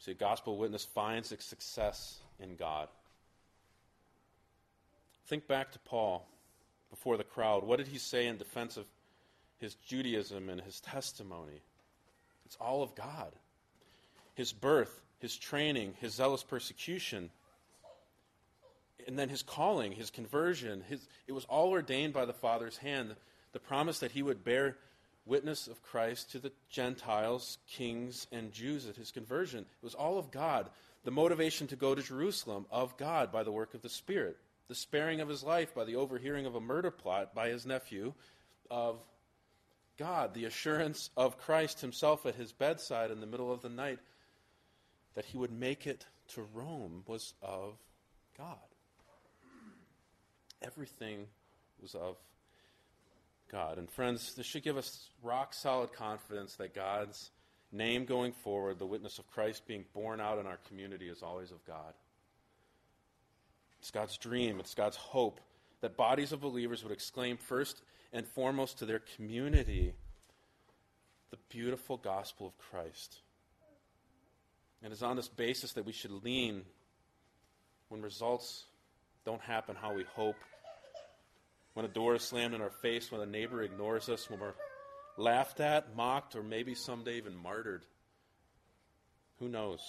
See, 0.00 0.10
a 0.10 0.14
gospel 0.14 0.58
witness 0.58 0.84
finds 0.84 1.30
its 1.30 1.44
success 1.44 2.18
in 2.40 2.56
God. 2.56 2.88
Think 5.28 5.46
back 5.46 5.70
to 5.72 5.78
Paul 5.78 6.26
before 6.90 7.16
the 7.16 7.22
crowd. 7.22 7.62
What 7.62 7.78
did 7.78 7.86
he 7.86 7.98
say 7.98 8.26
in 8.26 8.36
defense 8.36 8.76
of 8.76 8.84
his 9.58 9.76
Judaism 9.76 10.48
and 10.48 10.60
his 10.60 10.80
testimony? 10.80 11.62
It's 12.44 12.56
all 12.60 12.82
of 12.82 12.96
God. 12.96 13.32
His 14.34 14.52
birth, 14.52 15.00
his 15.20 15.36
training, 15.36 15.94
his 16.00 16.14
zealous 16.14 16.42
persecution, 16.42 17.30
and 19.06 19.18
then 19.18 19.28
his 19.28 19.42
calling, 19.42 19.92
his 19.92 20.10
conversion. 20.10 20.82
His, 20.88 21.06
it 21.26 21.32
was 21.32 21.44
all 21.44 21.70
ordained 21.70 22.12
by 22.12 22.24
the 22.24 22.32
Father's 22.32 22.78
hand. 22.78 23.14
The 23.52 23.60
promise 23.60 23.98
that 24.00 24.12
he 24.12 24.22
would 24.22 24.44
bear 24.44 24.76
witness 25.24 25.68
of 25.68 25.82
Christ 25.82 26.32
to 26.32 26.38
the 26.38 26.52
Gentiles, 26.70 27.58
kings, 27.68 28.26
and 28.32 28.52
Jews 28.52 28.88
at 28.88 28.96
his 28.96 29.10
conversion. 29.10 29.60
It 29.60 29.84
was 29.84 29.94
all 29.94 30.18
of 30.18 30.30
God. 30.30 30.70
The 31.04 31.10
motivation 31.10 31.66
to 31.68 31.76
go 31.76 31.94
to 31.94 32.02
Jerusalem, 32.02 32.66
of 32.70 32.96
God, 32.96 33.30
by 33.30 33.42
the 33.42 33.52
work 33.52 33.74
of 33.74 33.82
the 33.82 33.88
Spirit 33.88 34.38
the 34.72 34.76
sparing 34.76 35.20
of 35.20 35.28
his 35.28 35.42
life 35.42 35.74
by 35.74 35.84
the 35.84 35.96
overhearing 35.96 36.46
of 36.46 36.54
a 36.54 36.60
murder 36.60 36.90
plot 36.90 37.34
by 37.34 37.48
his 37.48 37.66
nephew, 37.66 38.14
of 38.70 38.98
God, 39.98 40.32
the 40.32 40.46
assurance 40.46 41.10
of 41.14 41.36
Christ 41.36 41.82
himself 41.82 42.24
at 42.24 42.36
his 42.36 42.52
bedside 42.52 43.10
in 43.10 43.20
the 43.20 43.26
middle 43.26 43.52
of 43.52 43.60
the 43.60 43.68
night 43.68 43.98
that 45.12 45.26
he 45.26 45.36
would 45.36 45.52
make 45.52 45.86
it 45.86 46.06
to 46.28 46.48
Rome 46.54 47.02
was 47.06 47.34
of 47.42 47.74
God. 48.38 48.56
Everything 50.62 51.26
was 51.80 51.94
of 51.94 52.16
God. 53.50 53.78
And 53.78 53.90
friends, 53.90 54.34
this 54.34 54.46
should 54.46 54.62
give 54.62 54.76
us 54.76 55.10
rock 55.22 55.52
solid 55.52 55.92
confidence 55.92 56.56
that 56.56 56.74
God's 56.74 57.30
name 57.72 58.04
going 58.04 58.32
forward, 58.32 58.78
the 58.78 58.86
witness 58.86 59.18
of 59.18 59.30
Christ 59.30 59.66
being 59.66 59.84
borne 59.94 60.20
out 60.20 60.38
in 60.38 60.46
our 60.46 60.58
community, 60.68 61.08
is 61.08 61.22
always 61.22 61.50
of 61.50 61.64
God. 61.66 61.94
It's 63.80 63.90
God's 63.90 64.16
dream, 64.16 64.60
it's 64.60 64.74
God's 64.74 64.96
hope 64.96 65.40
that 65.80 65.96
bodies 65.96 66.32
of 66.32 66.40
believers 66.40 66.84
would 66.84 66.92
exclaim 66.92 67.36
first 67.36 67.82
and 68.12 68.26
foremost 68.26 68.78
to 68.78 68.86
their 68.86 69.00
community 69.16 69.92
the 71.30 71.38
beautiful 71.48 71.96
gospel 71.96 72.46
of 72.46 72.58
Christ. 72.58 73.16
And 74.82 74.92
it's 74.92 75.02
on 75.02 75.16
this 75.16 75.28
basis 75.28 75.72
that 75.72 75.84
we 75.84 75.92
should 75.92 76.22
lean 76.22 76.62
when 77.88 78.02
results 78.02 78.64
don't 79.24 79.40
happen 79.40 79.74
how 79.74 79.94
we 79.94 80.04
hope, 80.14 80.36
when 81.74 81.84
a 81.86 81.88
door 81.88 82.14
is 82.14 82.22
slammed 82.22 82.54
in 82.54 82.60
our 82.60 82.70
face, 82.70 83.10
when 83.10 83.20
a 83.20 83.26
neighbor 83.26 83.62
ignores 83.62 84.08
us, 84.08 84.28
when 84.28 84.40
we're 84.40 84.54
laughed 85.16 85.60
at, 85.60 85.96
mocked, 85.96 86.36
or 86.36 86.42
maybe 86.42 86.74
someday 86.74 87.16
even 87.16 87.36
martyred. 87.36 87.84
Who 89.38 89.48
knows? 89.48 89.80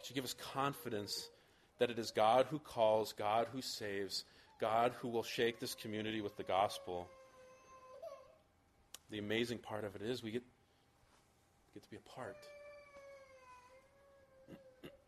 It 0.00 0.06
should 0.06 0.16
give 0.16 0.24
us 0.24 0.34
confidence 0.52 1.28
that 1.78 1.90
it 1.90 1.98
is 1.98 2.10
God 2.10 2.46
who 2.50 2.58
calls, 2.58 3.12
God 3.12 3.48
who 3.52 3.60
saves, 3.62 4.24
God 4.60 4.92
who 5.00 5.08
will 5.08 5.22
shake 5.22 5.60
this 5.60 5.74
community 5.74 6.20
with 6.20 6.36
the 6.36 6.42
gospel. 6.42 7.08
The 9.10 9.18
amazing 9.18 9.58
part 9.58 9.84
of 9.84 9.94
it 9.94 10.02
is 10.02 10.22
we 10.22 10.32
get, 10.32 10.42
get 11.74 11.82
to 11.84 11.90
be 11.90 11.96
a 11.96 12.00
part. 12.00 12.36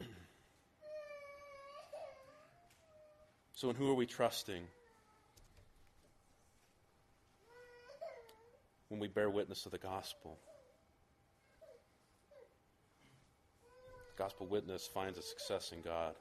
so, 3.55 3.71
in 3.71 3.77
who 3.77 3.91
are 3.91 3.95
we 3.95 4.07
trusting? 4.07 4.63
When 8.89 9.01
we 9.01 9.09
bear 9.09 9.29
witness 9.29 9.67
of 9.67 9.73
the 9.73 9.79
gospel. 9.79 10.39
Gospel 14.17 14.47
witness 14.47 14.87
finds 14.87 15.19
a 15.19 15.23
success 15.23 15.73
in 15.73 15.81
God. 15.83 16.15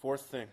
Fourth 0.00 0.22
thing, 0.22 0.48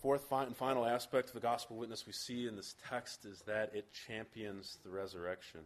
fourth 0.00 0.30
and 0.30 0.56
final 0.56 0.84
aspect 0.84 1.28
of 1.28 1.34
the 1.34 1.40
gospel 1.40 1.76
witness 1.76 2.06
we 2.06 2.12
see 2.12 2.46
in 2.46 2.56
this 2.56 2.74
text 2.88 3.24
is 3.24 3.42
that 3.42 3.74
it 3.74 3.86
champions 4.06 4.78
the 4.84 4.90
resurrection. 4.90 5.60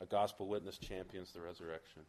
A 0.00 0.06
gospel 0.06 0.46
witness 0.46 0.78
champions 0.78 1.32
the 1.32 1.40
resurrection. 1.40 2.02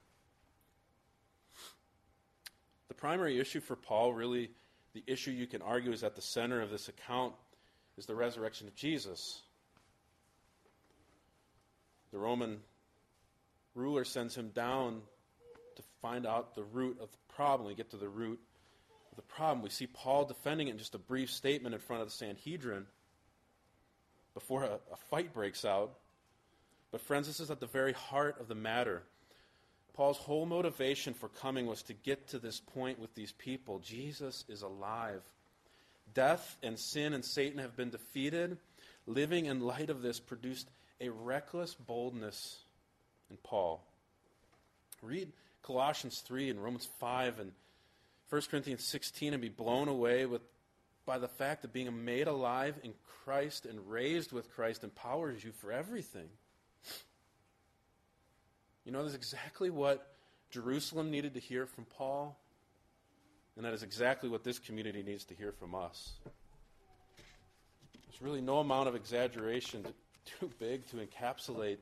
The 2.88 2.94
primary 2.94 3.40
issue 3.40 3.62
for 3.62 3.76
Paul, 3.76 4.14
really, 4.14 4.52
the 4.94 5.04
issue 5.08 5.32
you 5.32 5.48
can 5.48 5.62
argue 5.62 5.92
is 5.92 6.04
at 6.04 6.16
the 6.16 6.22
center 6.22 6.62
of 6.62 6.70
this 6.70 6.90
account, 6.90 7.34
is 7.98 8.06
the 8.06 8.16
resurrection 8.16 8.68
of 8.68 8.76
Jesus. 8.76 9.42
The 12.12 12.20
Roman 12.20 12.60
ruler 13.76 14.04
sends 14.04 14.36
him 14.36 14.50
down 14.50 15.02
to 15.76 15.84
find 16.02 16.26
out 16.26 16.56
the 16.56 16.64
root 16.64 16.98
of 17.02 17.12
the 17.12 17.34
problem. 17.34 17.68
We 17.68 17.76
get 17.76 17.92
to 17.92 17.98
the 17.98 18.10
root 18.10 18.40
of 19.12 19.16
the 19.16 19.22
problem. 19.24 19.62
We 19.62 19.70
see 19.70 19.88
Paul 19.88 20.26
defending 20.26 20.68
it 20.68 20.72
in 20.72 20.78
just 20.78 20.96
a 20.96 21.00
brief 21.00 21.32
statement 21.32 21.74
in 21.74 21.82
front 21.82 22.02
of 22.02 22.10
the 22.10 22.14
Sanhedrin 22.14 22.86
before 24.34 24.64
a, 24.64 24.80
a 24.92 24.98
fight 25.10 25.34
breaks 25.34 25.66
out. 25.66 25.92
But, 26.92 27.02
friends, 27.02 27.28
this 27.28 27.40
is 27.40 27.52
at 27.52 27.62
the 27.62 27.68
very 27.68 27.94
heart 27.94 28.40
of 28.42 28.48
the 28.48 28.56
matter. 28.56 29.04
Paul's 29.94 30.18
whole 30.18 30.46
motivation 30.46 31.14
for 31.14 31.30
coming 31.30 31.66
was 31.66 31.84
to 31.84 31.94
get 31.94 32.30
to 32.30 32.40
this 32.40 32.60
point 32.60 33.00
with 33.00 33.14
these 33.16 33.32
people. 33.34 33.80
Jesus 33.80 34.46
is 34.50 34.62
alive. 34.62 35.22
Death 36.14 36.58
and 36.64 36.78
sin 36.78 37.14
and 37.14 37.24
Satan 37.24 37.60
have 37.60 37.78
been 37.78 37.90
defeated. 37.90 38.58
Living 39.06 39.46
in 39.46 39.62
light 39.62 39.90
of 39.90 40.02
this 40.02 40.20
produced 40.20 40.70
a 41.02 41.10
reckless 41.10 41.74
boldness 41.74 42.60
in 43.30 43.38
Paul. 43.44 43.84
Read 45.02 45.32
Colossians 45.64 46.20
3 46.20 46.52
and 46.52 46.64
Romans 46.64 46.88
5 47.00 47.40
and 47.40 47.52
1 48.30 48.42
Corinthians 48.50 48.86
16 48.86 49.34
and 49.34 49.42
be 49.42 49.50
blown 49.50 49.88
away 49.88 50.26
with, 50.26 50.42
by 51.06 51.18
the 51.18 51.28
fact 51.28 51.64
that 51.64 51.74
being 51.74 52.06
made 52.06 52.28
alive 52.28 52.80
in 52.84 52.94
Christ 53.24 53.66
and 53.66 53.90
raised 53.90 54.32
with 54.32 54.54
Christ 54.54 54.84
empowers 54.84 55.44
you 55.44 55.52
for 55.52 55.72
everything. 55.72 56.30
You 58.86 58.92
know, 58.92 59.04
that's 59.04 59.16
exactly 59.16 59.70
what 59.70 60.08
Jerusalem 60.52 61.12
needed 61.12 61.34
to 61.34 61.40
hear 61.40 61.66
from 61.66 61.86
Paul, 61.86 62.38
and 63.56 63.66
that 63.66 63.74
is 63.74 63.84
exactly 63.84 64.30
what 64.30 64.44
this 64.44 64.60
community 64.60 65.04
needs 65.04 65.26
to 65.26 65.36
hear 65.36 65.52
from 65.52 65.76
us. 65.76 66.14
There's 67.94 68.22
really 68.22 68.42
no 68.42 68.60
amount 68.60 68.88
of 68.88 68.96
exaggeration 68.96 69.86
too 70.26 70.50
big 70.60 70.88
to 70.88 70.98
encapsulate 70.98 71.78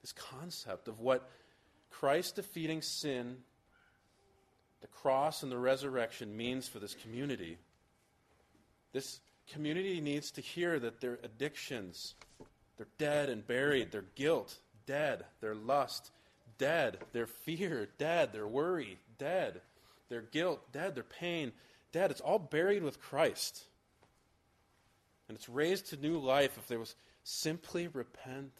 this 0.00 0.12
concept 0.12 0.88
of 0.88 1.00
what 1.00 1.28
Christ 1.90 2.36
defeating 2.36 2.82
sin, 2.82 3.36
the 4.80 4.86
cross, 4.86 5.42
and 5.42 5.52
the 5.52 5.58
resurrection 5.58 6.36
means 6.36 6.68
for 6.68 6.78
this 6.78 6.94
community. 6.94 7.58
This 8.92 9.20
community 9.52 10.00
needs 10.00 10.30
to 10.32 10.40
hear 10.40 10.78
that 10.78 11.00
their 11.00 11.18
addictions, 11.22 12.14
they're 12.76 12.86
dead 12.98 13.28
and 13.28 13.46
buried, 13.46 13.92
their 13.92 14.04
guilt, 14.14 14.58
dead, 14.86 15.24
their 15.40 15.54
lust, 15.54 16.10
dead. 16.60 16.98
Their 17.12 17.26
fear, 17.26 17.88
dead. 17.98 18.32
Their 18.32 18.46
worry, 18.46 18.98
dead. 19.18 19.60
Their 20.08 20.20
guilt, 20.20 20.60
dead. 20.72 20.94
Their 20.94 21.02
pain, 21.02 21.50
dead. 21.90 22.12
It's 22.12 22.20
all 22.20 22.38
buried 22.38 22.84
with 22.84 23.00
Christ. 23.00 23.64
And 25.28 25.36
it's 25.36 25.48
raised 25.48 25.86
to 25.90 25.96
new 25.96 26.18
life 26.18 26.56
if 26.56 26.68
there 26.68 26.78
was 26.78 26.94
simply 27.22 27.88
repent 27.88 28.52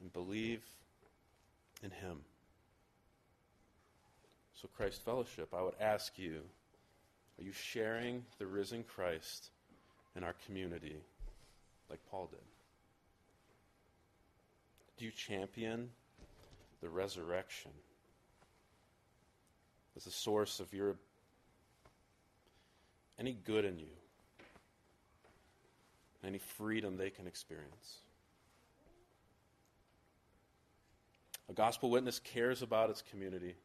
and 0.00 0.12
believe 0.12 0.62
in 1.82 1.90
Him. 1.90 2.18
So, 4.54 4.68
Christ 4.76 5.04
Fellowship, 5.04 5.54
I 5.54 5.62
would 5.62 5.76
ask 5.80 6.18
you 6.18 6.40
are 7.38 7.44
you 7.44 7.52
sharing 7.52 8.24
the 8.38 8.46
risen 8.46 8.82
Christ 8.82 9.50
in 10.16 10.24
our 10.24 10.34
community 10.44 10.96
like 11.88 12.00
Paul 12.10 12.28
did? 12.30 12.40
Do 14.96 15.04
you 15.04 15.12
champion 15.12 15.90
the 16.80 16.88
resurrection 16.88 17.70
as 19.96 20.04
the 20.04 20.10
source 20.10 20.58
of 20.58 20.72
your 20.72 20.96
any 23.18 23.32
good 23.32 23.64
in 23.64 23.78
you, 23.78 23.86
any 26.28 26.38
freedom 26.38 26.96
they 26.96 27.10
can 27.10 27.26
experience. 27.26 27.98
A 31.48 31.54
gospel 31.54 31.90
witness 31.90 32.20
cares 32.20 32.60
about 32.60 32.90
its 32.90 33.02
community. 33.10 33.56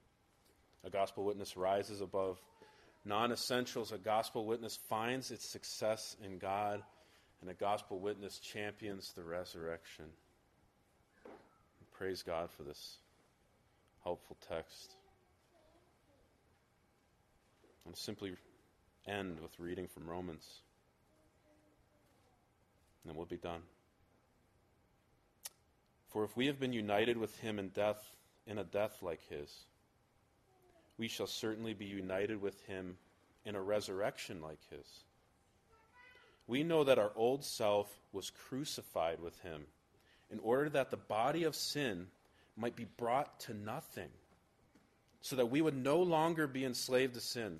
A 0.85 0.89
gospel 0.89 1.25
witness 1.25 1.57
rises 1.57 1.99
above 1.99 2.41
non 3.03 3.33
essentials. 3.33 3.91
A 3.91 3.97
gospel 3.97 4.45
witness 4.45 4.79
finds 4.89 5.29
its 5.29 5.45
success 5.45 6.15
in 6.23 6.37
God. 6.37 6.81
And 7.41 7.49
a 7.49 7.53
gospel 7.53 7.99
witness 7.99 8.39
champions 8.39 9.11
the 9.13 9.23
resurrection. 9.23 10.05
Praise 11.91 12.23
God 12.23 12.49
for 12.49 12.63
this 12.63 12.97
helpful 14.03 14.37
text. 14.47 14.95
I'll 17.85 17.93
simply 17.95 18.33
end 19.05 19.39
with 19.41 19.59
reading 19.59 19.87
from 19.87 20.07
Romans, 20.07 20.61
and 23.07 23.15
we'll 23.15 23.25
be 23.25 23.37
done. 23.37 23.61
For 26.09 26.23
if 26.23 26.37
we 26.37 26.47
have 26.47 26.59
been 26.59 26.73
united 26.73 27.17
with 27.17 27.37
him 27.39 27.59
in 27.59 27.69
death, 27.69 28.15
in 28.45 28.59
a 28.59 28.63
death 28.63 29.01
like 29.01 29.21
his, 29.29 29.51
we 30.97 31.07
shall 31.07 31.27
certainly 31.27 31.73
be 31.73 31.85
united 31.85 32.41
with 32.41 32.61
him 32.65 32.97
in 33.45 33.55
a 33.55 33.61
resurrection 33.61 34.41
like 34.41 34.59
his. 34.69 34.85
We 36.45 36.63
know 36.63 36.83
that 36.83 36.99
our 36.99 37.11
old 37.15 37.43
self 37.43 37.91
was 38.11 38.29
crucified 38.29 39.19
with 39.19 39.39
him 39.41 39.63
in 40.29 40.39
order 40.39 40.69
that 40.69 40.91
the 40.91 40.97
body 40.97 41.43
of 41.43 41.55
sin 41.55 42.07
might 42.55 42.75
be 42.75 42.85
brought 42.97 43.39
to 43.41 43.53
nothing, 43.53 44.09
so 45.21 45.35
that 45.35 45.49
we 45.49 45.61
would 45.61 45.75
no 45.75 46.01
longer 46.01 46.47
be 46.47 46.65
enslaved 46.65 47.15
to 47.15 47.21
sin. 47.21 47.59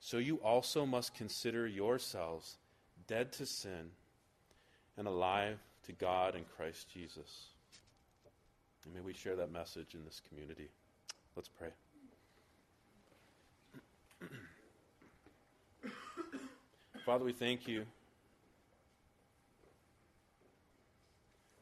So 0.00 0.18
you 0.18 0.36
also 0.36 0.86
must 0.86 1.14
consider 1.14 1.66
yourselves 1.66 2.56
dead 3.06 3.32
to 3.32 3.46
sin 3.46 3.90
and 4.96 5.06
alive 5.06 5.58
to 5.86 5.92
God 5.92 6.34
in 6.34 6.44
Christ 6.56 6.88
Jesus. 6.92 7.48
And 8.84 8.94
may 8.94 9.00
we 9.00 9.12
share 9.12 9.36
that 9.36 9.52
message 9.52 9.94
in 9.94 10.04
this 10.04 10.20
community. 10.28 10.68
Let's 11.36 11.48
pray. 11.48 11.68
Father, 17.04 17.24
we 17.24 17.32
thank 17.32 17.68
you 17.68 17.84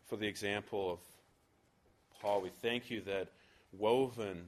for 0.09 0.17
the 0.17 0.27
example 0.27 0.93
of 0.93 0.99
Paul, 2.21 2.41
we 2.41 2.51
thank 2.63 2.91
you 2.91 3.01
that 3.03 3.29
woven 3.73 4.47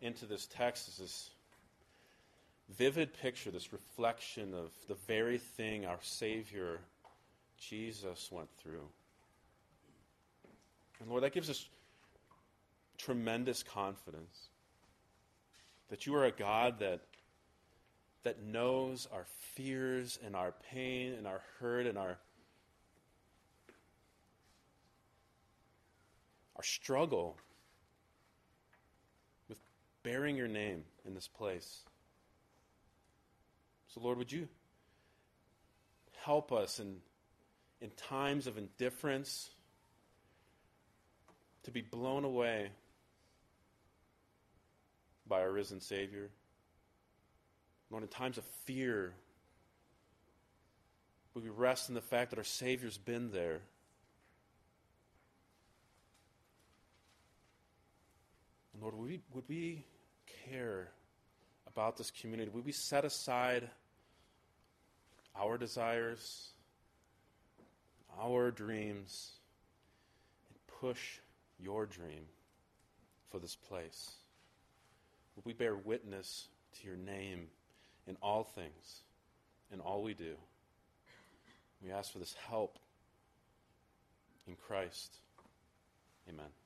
into 0.00 0.26
this 0.26 0.46
text 0.46 0.88
is 0.88 0.96
this 0.98 1.30
vivid 2.68 3.12
picture, 3.14 3.50
this 3.50 3.72
reflection 3.72 4.54
of 4.54 4.70
the 4.88 4.94
very 5.06 5.38
thing 5.38 5.84
our 5.84 5.98
Savior, 6.02 6.80
Jesus, 7.58 8.30
went 8.30 8.48
through. 8.58 8.88
And 11.00 11.10
Lord, 11.10 11.22
that 11.22 11.32
gives 11.32 11.50
us 11.50 11.68
tremendous 12.96 13.62
confidence 13.62 14.48
that 15.88 16.06
you 16.06 16.14
are 16.14 16.24
a 16.24 16.30
God 16.32 16.78
that, 16.78 17.00
that 18.22 18.42
knows 18.42 19.08
our 19.12 19.26
fears 19.54 20.18
and 20.24 20.34
our 20.36 20.54
pain 20.70 21.12
and 21.14 21.26
our 21.26 21.42
hurt 21.58 21.86
and 21.86 21.98
our 21.98 22.18
our 26.62 26.62
struggle 26.62 27.36
with 29.48 29.58
bearing 30.04 30.36
your 30.36 30.46
name 30.46 30.84
in 31.04 31.12
this 31.12 31.26
place. 31.26 31.80
So, 33.92 34.00
Lord, 34.00 34.16
would 34.16 34.32
you 34.32 34.48
help 36.22 36.50
us 36.50 36.80
in, 36.80 36.96
in 37.82 37.90
times 37.90 38.46
of 38.46 38.56
indifference 38.56 39.50
to 41.64 41.70
be 41.70 41.82
blown 41.82 42.24
away 42.24 42.70
by 45.28 45.42
our 45.42 45.52
risen 45.52 45.78
Savior? 45.78 46.30
Lord, 47.90 48.02
in 48.02 48.08
times 48.08 48.38
of 48.38 48.44
fear, 48.64 49.12
would 51.34 51.44
we 51.44 51.50
rest 51.50 51.90
in 51.90 51.94
the 51.94 52.00
fact 52.00 52.30
that 52.30 52.38
our 52.38 52.44
Savior's 52.44 52.96
been 52.96 53.30
there? 53.30 53.60
Lord, 58.80 58.94
would 58.94 59.06
we, 59.06 59.20
would 59.34 59.44
we 59.48 59.84
care 60.48 60.88
about 61.66 61.98
this 61.98 62.10
community? 62.10 62.50
Would 62.50 62.64
we 62.64 62.72
set 62.72 63.04
aside 63.04 63.68
our 65.36 65.58
desires, 65.58 66.50
our 68.20 68.50
dreams, 68.50 69.32
and 70.48 70.58
push 70.80 71.18
your 71.58 71.86
dream 71.86 72.24
for 73.30 73.38
this 73.38 73.56
place? 73.56 74.12
We 75.44 75.52
bear 75.52 75.74
witness 75.76 76.48
to 76.80 76.86
your 76.86 76.96
name 76.96 77.46
in 78.06 78.16
all 78.22 78.44
things, 78.44 79.00
in 79.72 79.80
all 79.80 80.02
we 80.02 80.14
do? 80.14 80.34
We 81.82 81.90
ask 81.90 82.12
for 82.12 82.18
this 82.18 82.34
help 82.48 82.78
in 84.46 84.54
Christ. 84.54 85.16
Amen. 86.28 86.61